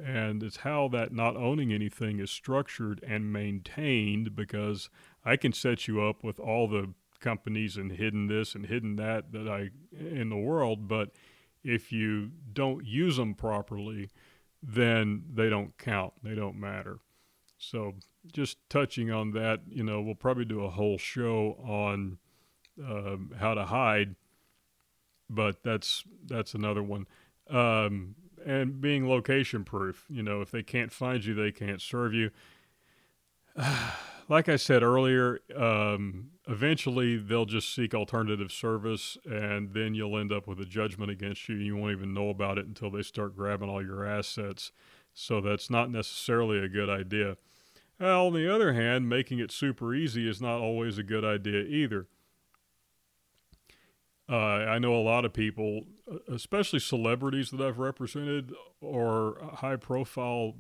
And 0.03 0.42
it's 0.42 0.59
how 0.59 0.88
that 0.88 1.12
not 1.12 1.37
owning 1.37 1.73
anything 1.73 2.18
is 2.18 2.31
structured 2.31 3.03
and 3.07 3.33
maintained 3.33 4.35
because 4.35 4.90
I 5.25 5.37
can 5.37 5.53
set 5.53 5.88
you 5.88 6.03
up 6.03 6.23
with 6.23 6.38
all 6.38 6.66
the 6.68 6.92
companies 7.21 7.77
and 7.77 7.92
hidden 7.92 8.27
this 8.27 8.55
and 8.55 8.66
hidden 8.66 8.97
that 8.97 9.33
that 9.33 9.47
I 9.47 9.71
in 9.97 10.29
the 10.29 10.37
world, 10.37 10.88
but 10.88 11.11
if 11.62 11.92
you 11.92 12.33
don't 12.53 12.85
use 12.85 13.16
them 13.16 13.35
properly, 13.35 14.11
then 14.62 15.25
they 15.33 15.48
don't 15.48 15.77
count. 15.79 16.12
They 16.22 16.35
don't 16.35 16.59
matter. 16.59 16.98
So 17.59 17.94
just 18.33 18.59
touching 18.68 19.11
on 19.11 19.33
that, 19.33 19.61
you 19.68 19.83
know, 19.83 20.01
we'll 20.01 20.14
probably 20.14 20.44
do 20.44 20.64
a 20.64 20.70
whole 20.70 20.98
show 20.98 21.57
on 21.64 22.18
um, 22.83 23.33
how 23.38 23.55
to 23.55 23.64
hide, 23.64 24.16
but 25.29 25.62
that's 25.62 26.05
that's 26.27 26.55
another 26.55 26.83
one. 26.83 27.07
Um, 27.51 28.14
and 28.44 28.81
being 28.81 29.09
location 29.09 29.64
proof, 29.64 30.07
you 30.09 30.22
know, 30.22 30.40
if 30.40 30.51
they 30.51 30.62
can't 30.62 30.92
find 30.92 31.25
you, 31.25 31.35
they 31.35 31.53
can't 31.53 31.81
serve 31.81 32.14
you. 32.14 32.31
like 34.29 34.48
I 34.48 34.57
said 34.57 34.83
earlier, 34.83 35.40
um, 35.57 36.32
eventually 36.49 37.17
they'll 37.17 37.45
just 37.45 37.75
seek 37.75 37.95
alternative 37.95 38.51
service, 38.51 39.17
and 39.25 39.73
then 39.75 39.95
you'll 39.95 40.19
end 40.19 40.33
up 40.33 40.47
with 40.47 40.61
a 40.61 40.65
judgment 40.65 41.11
against 41.11 41.49
you. 41.49 41.57
You 41.57 41.77
won't 41.77 41.93
even 41.93 42.15
know 42.15 42.31
about 42.31 42.59
it 42.59 42.67
until 42.67 42.91
they 42.91 43.03
start 43.03 43.37
grabbing 43.37 43.69
all 43.69 43.85
your 43.85 44.05
assets. 44.05 44.73
So 45.15 45.41
that's 45.41 45.71
not 45.71 45.91
necessarily 45.91 46.59
a 46.59 46.69
good 46.69 46.89
idea. 46.89 47.37
Well, 48.01 48.27
on 48.27 48.35
the 48.35 48.53
other 48.53 48.73
hand, 48.73 49.09
making 49.09 49.39
it 49.39 49.53
super 49.53 49.95
easy 49.95 50.29
is 50.29 50.41
not 50.41 50.61
always 50.61 50.99
a 50.99 51.03
good 51.03 51.25
idea 51.25 51.63
either. 51.63 52.09
Uh, 54.29 54.37
I 54.37 54.79
know 54.79 54.95
a 54.95 55.03
lot 55.03 55.25
of 55.25 55.33
people, 55.33 55.83
especially 56.29 56.79
celebrities 56.79 57.51
that 57.51 57.61
I've 57.61 57.79
represented, 57.79 58.53
or 58.81 59.37
high 59.57 59.77
profile 59.77 60.55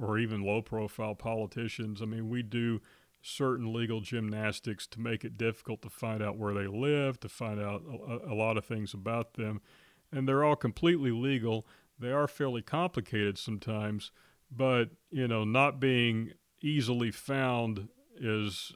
or 0.00 0.18
even 0.18 0.42
low 0.42 0.62
profile 0.62 1.14
politicians. 1.14 2.02
I 2.02 2.04
mean, 2.04 2.28
we 2.28 2.42
do 2.42 2.80
certain 3.26 3.72
legal 3.72 4.02
gymnastics 4.02 4.86
to 4.86 5.00
make 5.00 5.24
it 5.24 5.38
difficult 5.38 5.80
to 5.80 5.88
find 5.88 6.22
out 6.22 6.36
where 6.36 6.52
they 6.52 6.66
live, 6.66 7.18
to 7.18 7.28
find 7.28 7.58
out 7.58 7.82
a, 7.82 8.32
a 8.32 8.34
lot 8.34 8.58
of 8.58 8.66
things 8.66 8.92
about 8.92 9.34
them. 9.34 9.62
And 10.12 10.28
they're 10.28 10.44
all 10.44 10.56
completely 10.56 11.10
legal. 11.10 11.66
They 11.98 12.12
are 12.12 12.28
fairly 12.28 12.60
complicated 12.60 13.38
sometimes, 13.38 14.12
but, 14.54 14.90
you 15.10 15.26
know, 15.26 15.42
not 15.42 15.80
being 15.80 16.32
easily 16.60 17.10
found 17.10 17.88
is 18.20 18.72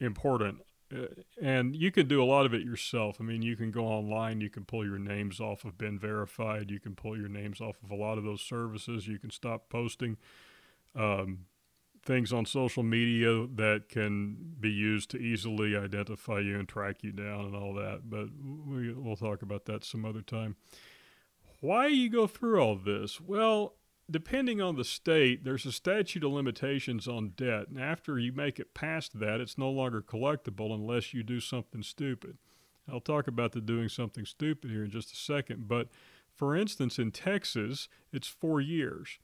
important. 0.00 0.58
Uh, 0.92 1.06
and 1.40 1.76
you 1.76 1.92
can 1.92 2.08
do 2.08 2.20
a 2.20 2.26
lot 2.26 2.44
of 2.44 2.52
it 2.52 2.62
yourself. 2.62 3.18
I 3.20 3.24
mean, 3.24 3.42
you 3.42 3.56
can 3.56 3.70
go 3.70 3.86
online, 3.86 4.40
you 4.40 4.50
can 4.50 4.64
pull 4.64 4.84
your 4.84 4.98
names 4.98 5.38
off 5.38 5.64
of 5.64 5.78
BeenVerified, 5.78 6.70
you 6.70 6.80
can 6.80 6.96
pull 6.96 7.16
your 7.16 7.28
names 7.28 7.60
off 7.60 7.76
of 7.84 7.90
a 7.92 7.96
lot 7.96 8.18
of 8.18 8.24
those 8.24 8.42
services. 8.42 9.06
You 9.06 9.20
can 9.20 9.30
stop 9.30 9.68
posting 9.68 10.16
um, 10.96 11.46
things 12.06 12.32
on 12.32 12.46
social 12.46 12.82
media 12.82 13.46
that 13.54 13.88
can 13.88 14.36
be 14.58 14.70
used 14.70 15.10
to 15.10 15.18
easily 15.18 15.76
identify 15.76 16.38
you 16.38 16.58
and 16.58 16.68
track 16.68 17.02
you 17.02 17.12
down 17.12 17.44
and 17.44 17.56
all 17.56 17.74
that. 17.74 18.08
But 18.08 18.28
we, 18.66 18.92
we'll 18.92 19.16
talk 19.16 19.42
about 19.42 19.66
that 19.66 19.84
some 19.84 20.04
other 20.04 20.22
time. 20.22 20.56
Why 21.60 21.88
you 21.88 22.08
go 22.08 22.26
through 22.26 22.60
all 22.60 22.76
this? 22.76 23.20
Well, 23.20 23.74
depending 24.10 24.60
on 24.60 24.76
the 24.76 24.84
state, 24.84 25.44
there's 25.44 25.66
a 25.66 25.72
statute 25.72 26.22
of 26.22 26.30
limitations 26.30 27.08
on 27.08 27.32
debt. 27.36 27.68
And 27.68 27.80
after 27.80 28.18
you 28.18 28.32
make 28.32 28.58
it 28.58 28.74
past 28.74 29.18
that, 29.18 29.40
it's 29.40 29.58
no 29.58 29.70
longer 29.70 30.00
collectible 30.00 30.72
unless 30.72 31.12
you 31.12 31.22
do 31.22 31.40
something 31.40 31.82
stupid. 31.82 32.38
I'll 32.90 33.00
talk 33.00 33.26
about 33.26 33.52
the 33.52 33.60
doing 33.60 33.88
something 33.88 34.24
stupid 34.24 34.70
here 34.70 34.84
in 34.84 34.90
just 34.90 35.12
a 35.12 35.16
second. 35.16 35.66
But 35.66 35.88
for 36.32 36.54
instance, 36.54 36.98
in 36.98 37.10
Texas, 37.10 37.88
it's 38.12 38.28
four 38.28 38.60
years. 38.60 39.18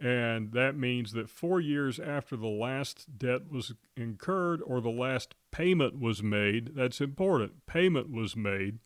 And 0.00 0.52
that 0.52 0.76
means 0.76 1.12
that 1.12 1.30
four 1.30 1.60
years 1.60 2.00
after 2.00 2.36
the 2.36 2.48
last 2.48 3.18
debt 3.18 3.50
was 3.50 3.74
incurred 3.96 4.60
or 4.66 4.80
the 4.80 4.90
last 4.90 5.34
payment 5.50 6.00
was 6.00 6.22
made, 6.22 6.74
that's 6.74 7.00
important, 7.00 7.66
payment 7.66 8.10
was 8.10 8.36
made, 8.36 8.78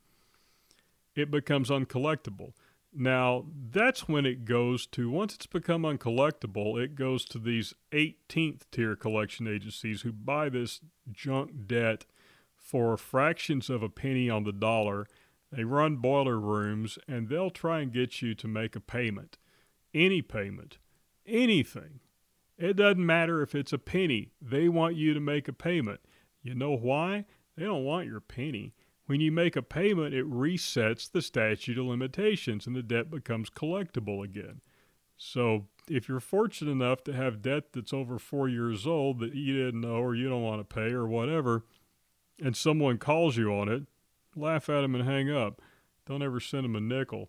it 1.16 1.30
becomes 1.30 1.70
uncollectible. 1.70 2.52
Now, 2.94 3.46
that's 3.70 4.08
when 4.08 4.24
it 4.24 4.44
goes 4.44 4.86
to, 4.88 5.10
once 5.10 5.34
it's 5.34 5.46
become 5.46 5.82
uncollectible, 5.82 6.82
it 6.82 6.94
goes 6.94 7.24
to 7.26 7.38
these 7.38 7.74
18th 7.92 8.62
tier 8.70 8.96
collection 8.96 9.46
agencies 9.46 10.02
who 10.02 10.12
buy 10.12 10.48
this 10.48 10.80
junk 11.12 11.66
debt 11.66 12.06
for 12.54 12.96
fractions 12.96 13.70
of 13.70 13.82
a 13.82 13.88
penny 13.88 14.28
on 14.30 14.44
the 14.44 14.52
dollar. 14.52 15.06
They 15.50 15.64
run 15.64 15.96
boiler 15.96 16.38
rooms 16.38 16.98
and 17.06 17.28
they'll 17.28 17.50
try 17.50 17.80
and 17.80 17.92
get 17.92 18.20
you 18.22 18.34
to 18.34 18.48
make 18.48 18.76
a 18.76 18.80
payment. 18.80 19.38
Any 19.94 20.22
payment. 20.22 20.78
Anything. 21.28 22.00
It 22.56 22.74
doesn't 22.74 23.04
matter 23.04 23.42
if 23.42 23.54
it's 23.54 23.72
a 23.72 23.78
penny. 23.78 24.32
They 24.42 24.68
want 24.68 24.96
you 24.96 25.14
to 25.14 25.20
make 25.20 25.46
a 25.46 25.52
payment. 25.52 26.00
You 26.42 26.54
know 26.54 26.76
why? 26.76 27.26
They 27.56 27.64
don't 27.64 27.84
want 27.84 28.08
your 28.08 28.20
penny. 28.20 28.74
When 29.06 29.20
you 29.20 29.30
make 29.30 29.56
a 29.56 29.62
payment, 29.62 30.14
it 30.14 30.28
resets 30.28 31.10
the 31.10 31.22
statute 31.22 31.78
of 31.78 31.86
limitations 31.86 32.66
and 32.66 32.74
the 32.74 32.82
debt 32.82 33.10
becomes 33.10 33.50
collectible 33.50 34.24
again. 34.24 34.60
So 35.16 35.66
if 35.88 36.08
you're 36.08 36.20
fortunate 36.20 36.70
enough 36.70 37.04
to 37.04 37.12
have 37.12 37.42
debt 37.42 37.72
that's 37.72 37.92
over 37.92 38.18
four 38.18 38.48
years 38.48 38.86
old 38.86 39.20
that 39.20 39.34
you 39.34 39.64
didn't 39.64 39.80
know 39.80 39.96
or 39.96 40.14
you 40.14 40.28
don't 40.28 40.42
want 40.42 40.60
to 40.60 40.74
pay 40.74 40.92
or 40.92 41.06
whatever, 41.06 41.64
and 42.42 42.56
someone 42.56 42.98
calls 42.98 43.36
you 43.36 43.52
on 43.52 43.68
it, 43.68 43.84
laugh 44.36 44.68
at 44.68 44.82
them 44.82 44.94
and 44.94 45.08
hang 45.08 45.30
up. 45.30 45.60
Don't 46.06 46.22
ever 46.22 46.40
send 46.40 46.64
them 46.64 46.76
a 46.76 46.80
nickel. 46.80 47.28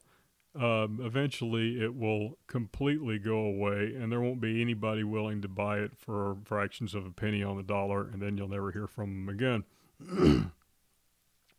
Um, 0.59 0.99
eventually, 1.01 1.81
it 1.81 1.95
will 1.95 2.37
completely 2.47 3.17
go 3.17 3.37
away, 3.37 3.93
and 3.97 4.11
there 4.11 4.19
won't 4.19 4.41
be 4.41 4.61
anybody 4.61 5.05
willing 5.05 5.41
to 5.41 5.47
buy 5.47 5.79
it 5.79 5.93
for 5.97 6.35
fractions 6.43 6.93
of 6.93 7.05
a 7.05 7.11
penny 7.11 7.41
on 7.41 7.55
the 7.55 7.63
dollar, 7.63 8.09
and 8.09 8.21
then 8.21 8.37
you'll 8.37 8.49
never 8.49 8.73
hear 8.73 8.85
from 8.85 9.25
them 9.25 9.63
again. 10.09 10.51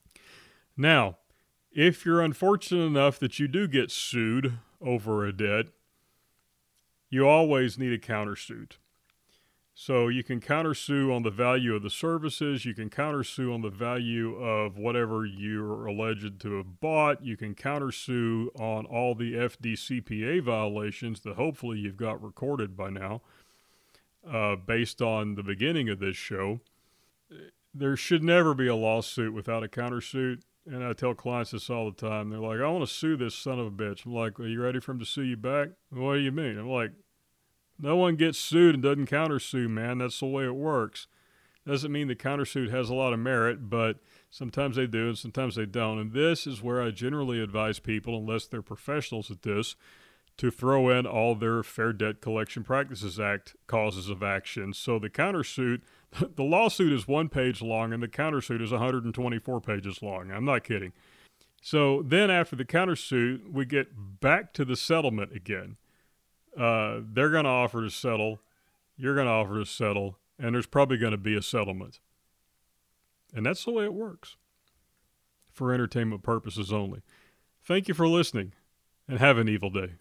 now, 0.77 1.17
if 1.73 2.05
you're 2.05 2.21
unfortunate 2.21 2.85
enough 2.85 3.19
that 3.21 3.39
you 3.39 3.49
do 3.49 3.67
get 3.67 3.91
sued 3.91 4.59
over 4.83 5.25
a 5.25 5.33
debt, 5.33 5.69
you 7.09 7.27
always 7.27 7.79
need 7.79 7.95
a 7.95 7.99
countersuit. 7.99 8.73
So 9.83 10.09
you 10.09 10.23
can 10.23 10.41
countersue 10.43 11.11
on 11.11 11.23
the 11.23 11.31
value 11.31 11.75
of 11.75 11.83
the 11.83 11.89
services. 11.89 12.67
You 12.67 12.75
can 12.75 12.91
countersue 12.91 13.55
on 13.55 13.63
the 13.63 13.71
value 13.71 14.35
of 14.35 14.77
whatever 14.77 15.25
you're 15.25 15.87
alleged 15.87 16.39
to 16.41 16.59
have 16.59 16.81
bought. 16.81 17.25
You 17.25 17.35
can 17.39 17.55
countersue 17.55 18.49
on 18.61 18.85
all 18.85 19.15
the 19.15 19.33
FDCPA 19.33 20.43
violations 20.43 21.21
that 21.21 21.37
hopefully 21.37 21.79
you've 21.79 21.97
got 21.97 22.23
recorded 22.23 22.77
by 22.77 22.91
now, 22.91 23.23
uh, 24.31 24.57
based 24.57 25.01
on 25.01 25.37
the 25.37 25.43
beginning 25.43 25.89
of 25.89 25.99
this 25.99 26.15
show. 26.15 26.61
There 27.73 27.97
should 27.97 28.23
never 28.23 28.53
be 28.53 28.67
a 28.67 28.77
lawsuit 28.77 29.33
without 29.33 29.65
a 29.65 29.69
countersuit. 29.69 30.43
And 30.67 30.85
I 30.85 30.93
tell 30.93 31.15
clients 31.15 31.53
this 31.53 31.71
all 31.71 31.91
the 31.91 31.97
time. 31.97 32.29
They're 32.29 32.39
like, 32.39 32.61
I 32.61 32.69
want 32.69 32.87
to 32.87 32.95
sue 32.95 33.17
this 33.17 33.35
son 33.35 33.59
of 33.59 33.67
a 33.69 33.71
bitch. 33.71 34.05
I'm 34.05 34.13
like, 34.13 34.39
Are 34.39 34.47
you 34.47 34.61
ready 34.61 34.79
for 34.79 34.93
him 34.93 34.99
to 34.99 35.07
sue 35.07 35.23
you 35.23 35.39
back? 35.39 35.71
What 35.89 36.17
do 36.17 36.21
you 36.21 36.33
mean? 36.33 36.59
I'm 36.59 36.69
like, 36.69 36.93
no 37.81 37.97
one 37.97 38.17
gets 38.17 38.39
sued 38.39 38.75
and 38.75 38.83
doesn't 38.83 39.09
countersue, 39.11 39.69
man. 39.69 39.99
That's 39.99 40.21
the 40.21 40.27
way 40.27 40.45
it 40.45 40.55
works. 40.55 41.07
Doesn't 41.67 41.93
mean 41.93 42.09
the 42.09 42.17
countersuit 42.17 42.71
has 42.71 42.89
a 42.89 42.95
lot 42.95 43.13
of 43.13 43.19
merit, 43.19 43.69
but 43.69 43.99
sometimes 44.31 44.77
they 44.77 44.87
do 44.87 45.09
and 45.09 45.19
sometimes 45.19 45.57
they 45.57 45.67
don't. 45.67 45.99
And 45.99 46.13
this 46.13 46.47
is 46.47 46.63
where 46.63 46.83
I 46.83 46.91
generally 46.91 47.41
advise 47.41 47.79
people, 47.79 48.17
unless 48.17 48.47
they're 48.47 48.63
professionals 48.63 49.31
at 49.31 49.43
this, 49.43 49.77
to 50.39 50.51
throw 50.51 50.89
in 50.89 51.07
all 51.07 51.35
their 51.35 51.63
Fair 51.63 51.93
Debt 51.93 52.23
Collection 52.23 52.65
Practices 52.65 53.21
Act 53.21 53.57
causes 53.67 54.09
of 54.09 54.23
action. 54.23 54.73
So 54.73 54.99
the 54.99 55.11
countersuit, 55.11 55.83
the 56.35 56.43
lawsuit 56.43 56.93
is 56.93 57.07
one 57.07 57.29
page 57.29 57.61
long 57.61 57.93
and 57.93 58.03
the 58.03 58.09
countersuit 58.09 58.63
is 58.63 58.73
124 58.73 59.61
pages 59.61 60.03
long. 60.03 60.31
I'm 60.31 60.47
not 60.47 60.65
kidding. 60.65 60.93
So 61.61 62.03
then 62.03 62.31
after 62.31 62.57
the 62.57 62.65
countersuit, 62.65 63.53
we 63.53 63.67
get 63.67 64.21
back 64.21 64.55
to 64.55 64.65
the 64.65 64.77
settlement 64.77 65.37
again 65.37 65.77
uh, 66.59 67.01
they're 67.03 67.31
going 67.31 67.45
to 67.45 67.51
offer 67.51 67.83
to 67.83 67.91
settle, 67.91 68.41
you're 68.97 69.15
going 69.15 69.27
to 69.27 69.33
offer 69.33 69.59
to 69.59 69.67
settle, 69.67 70.19
and 70.39 70.55
there's 70.55 70.67
probably 70.67 70.99
going 70.99 71.13
to 71.13 71.19
be 71.19 71.37
a 71.37 71.43
settlement. 71.43 72.01
And 73.35 73.47
that's 73.47 73.65
the 73.65 73.71
way 73.71 73.85
it 73.85 73.95
works 73.95 74.37
for 75.53 75.73
entertainment 75.73 76.23
purposes 76.23 76.73
only. 76.73 77.03
Thank 77.63 77.89
you 77.89 77.95
for 77.95 78.09
listening, 78.09 78.53
and 79.07 79.19
have 79.19 79.39
an 79.39 79.49
evil 79.49 79.71
day. 79.71 80.01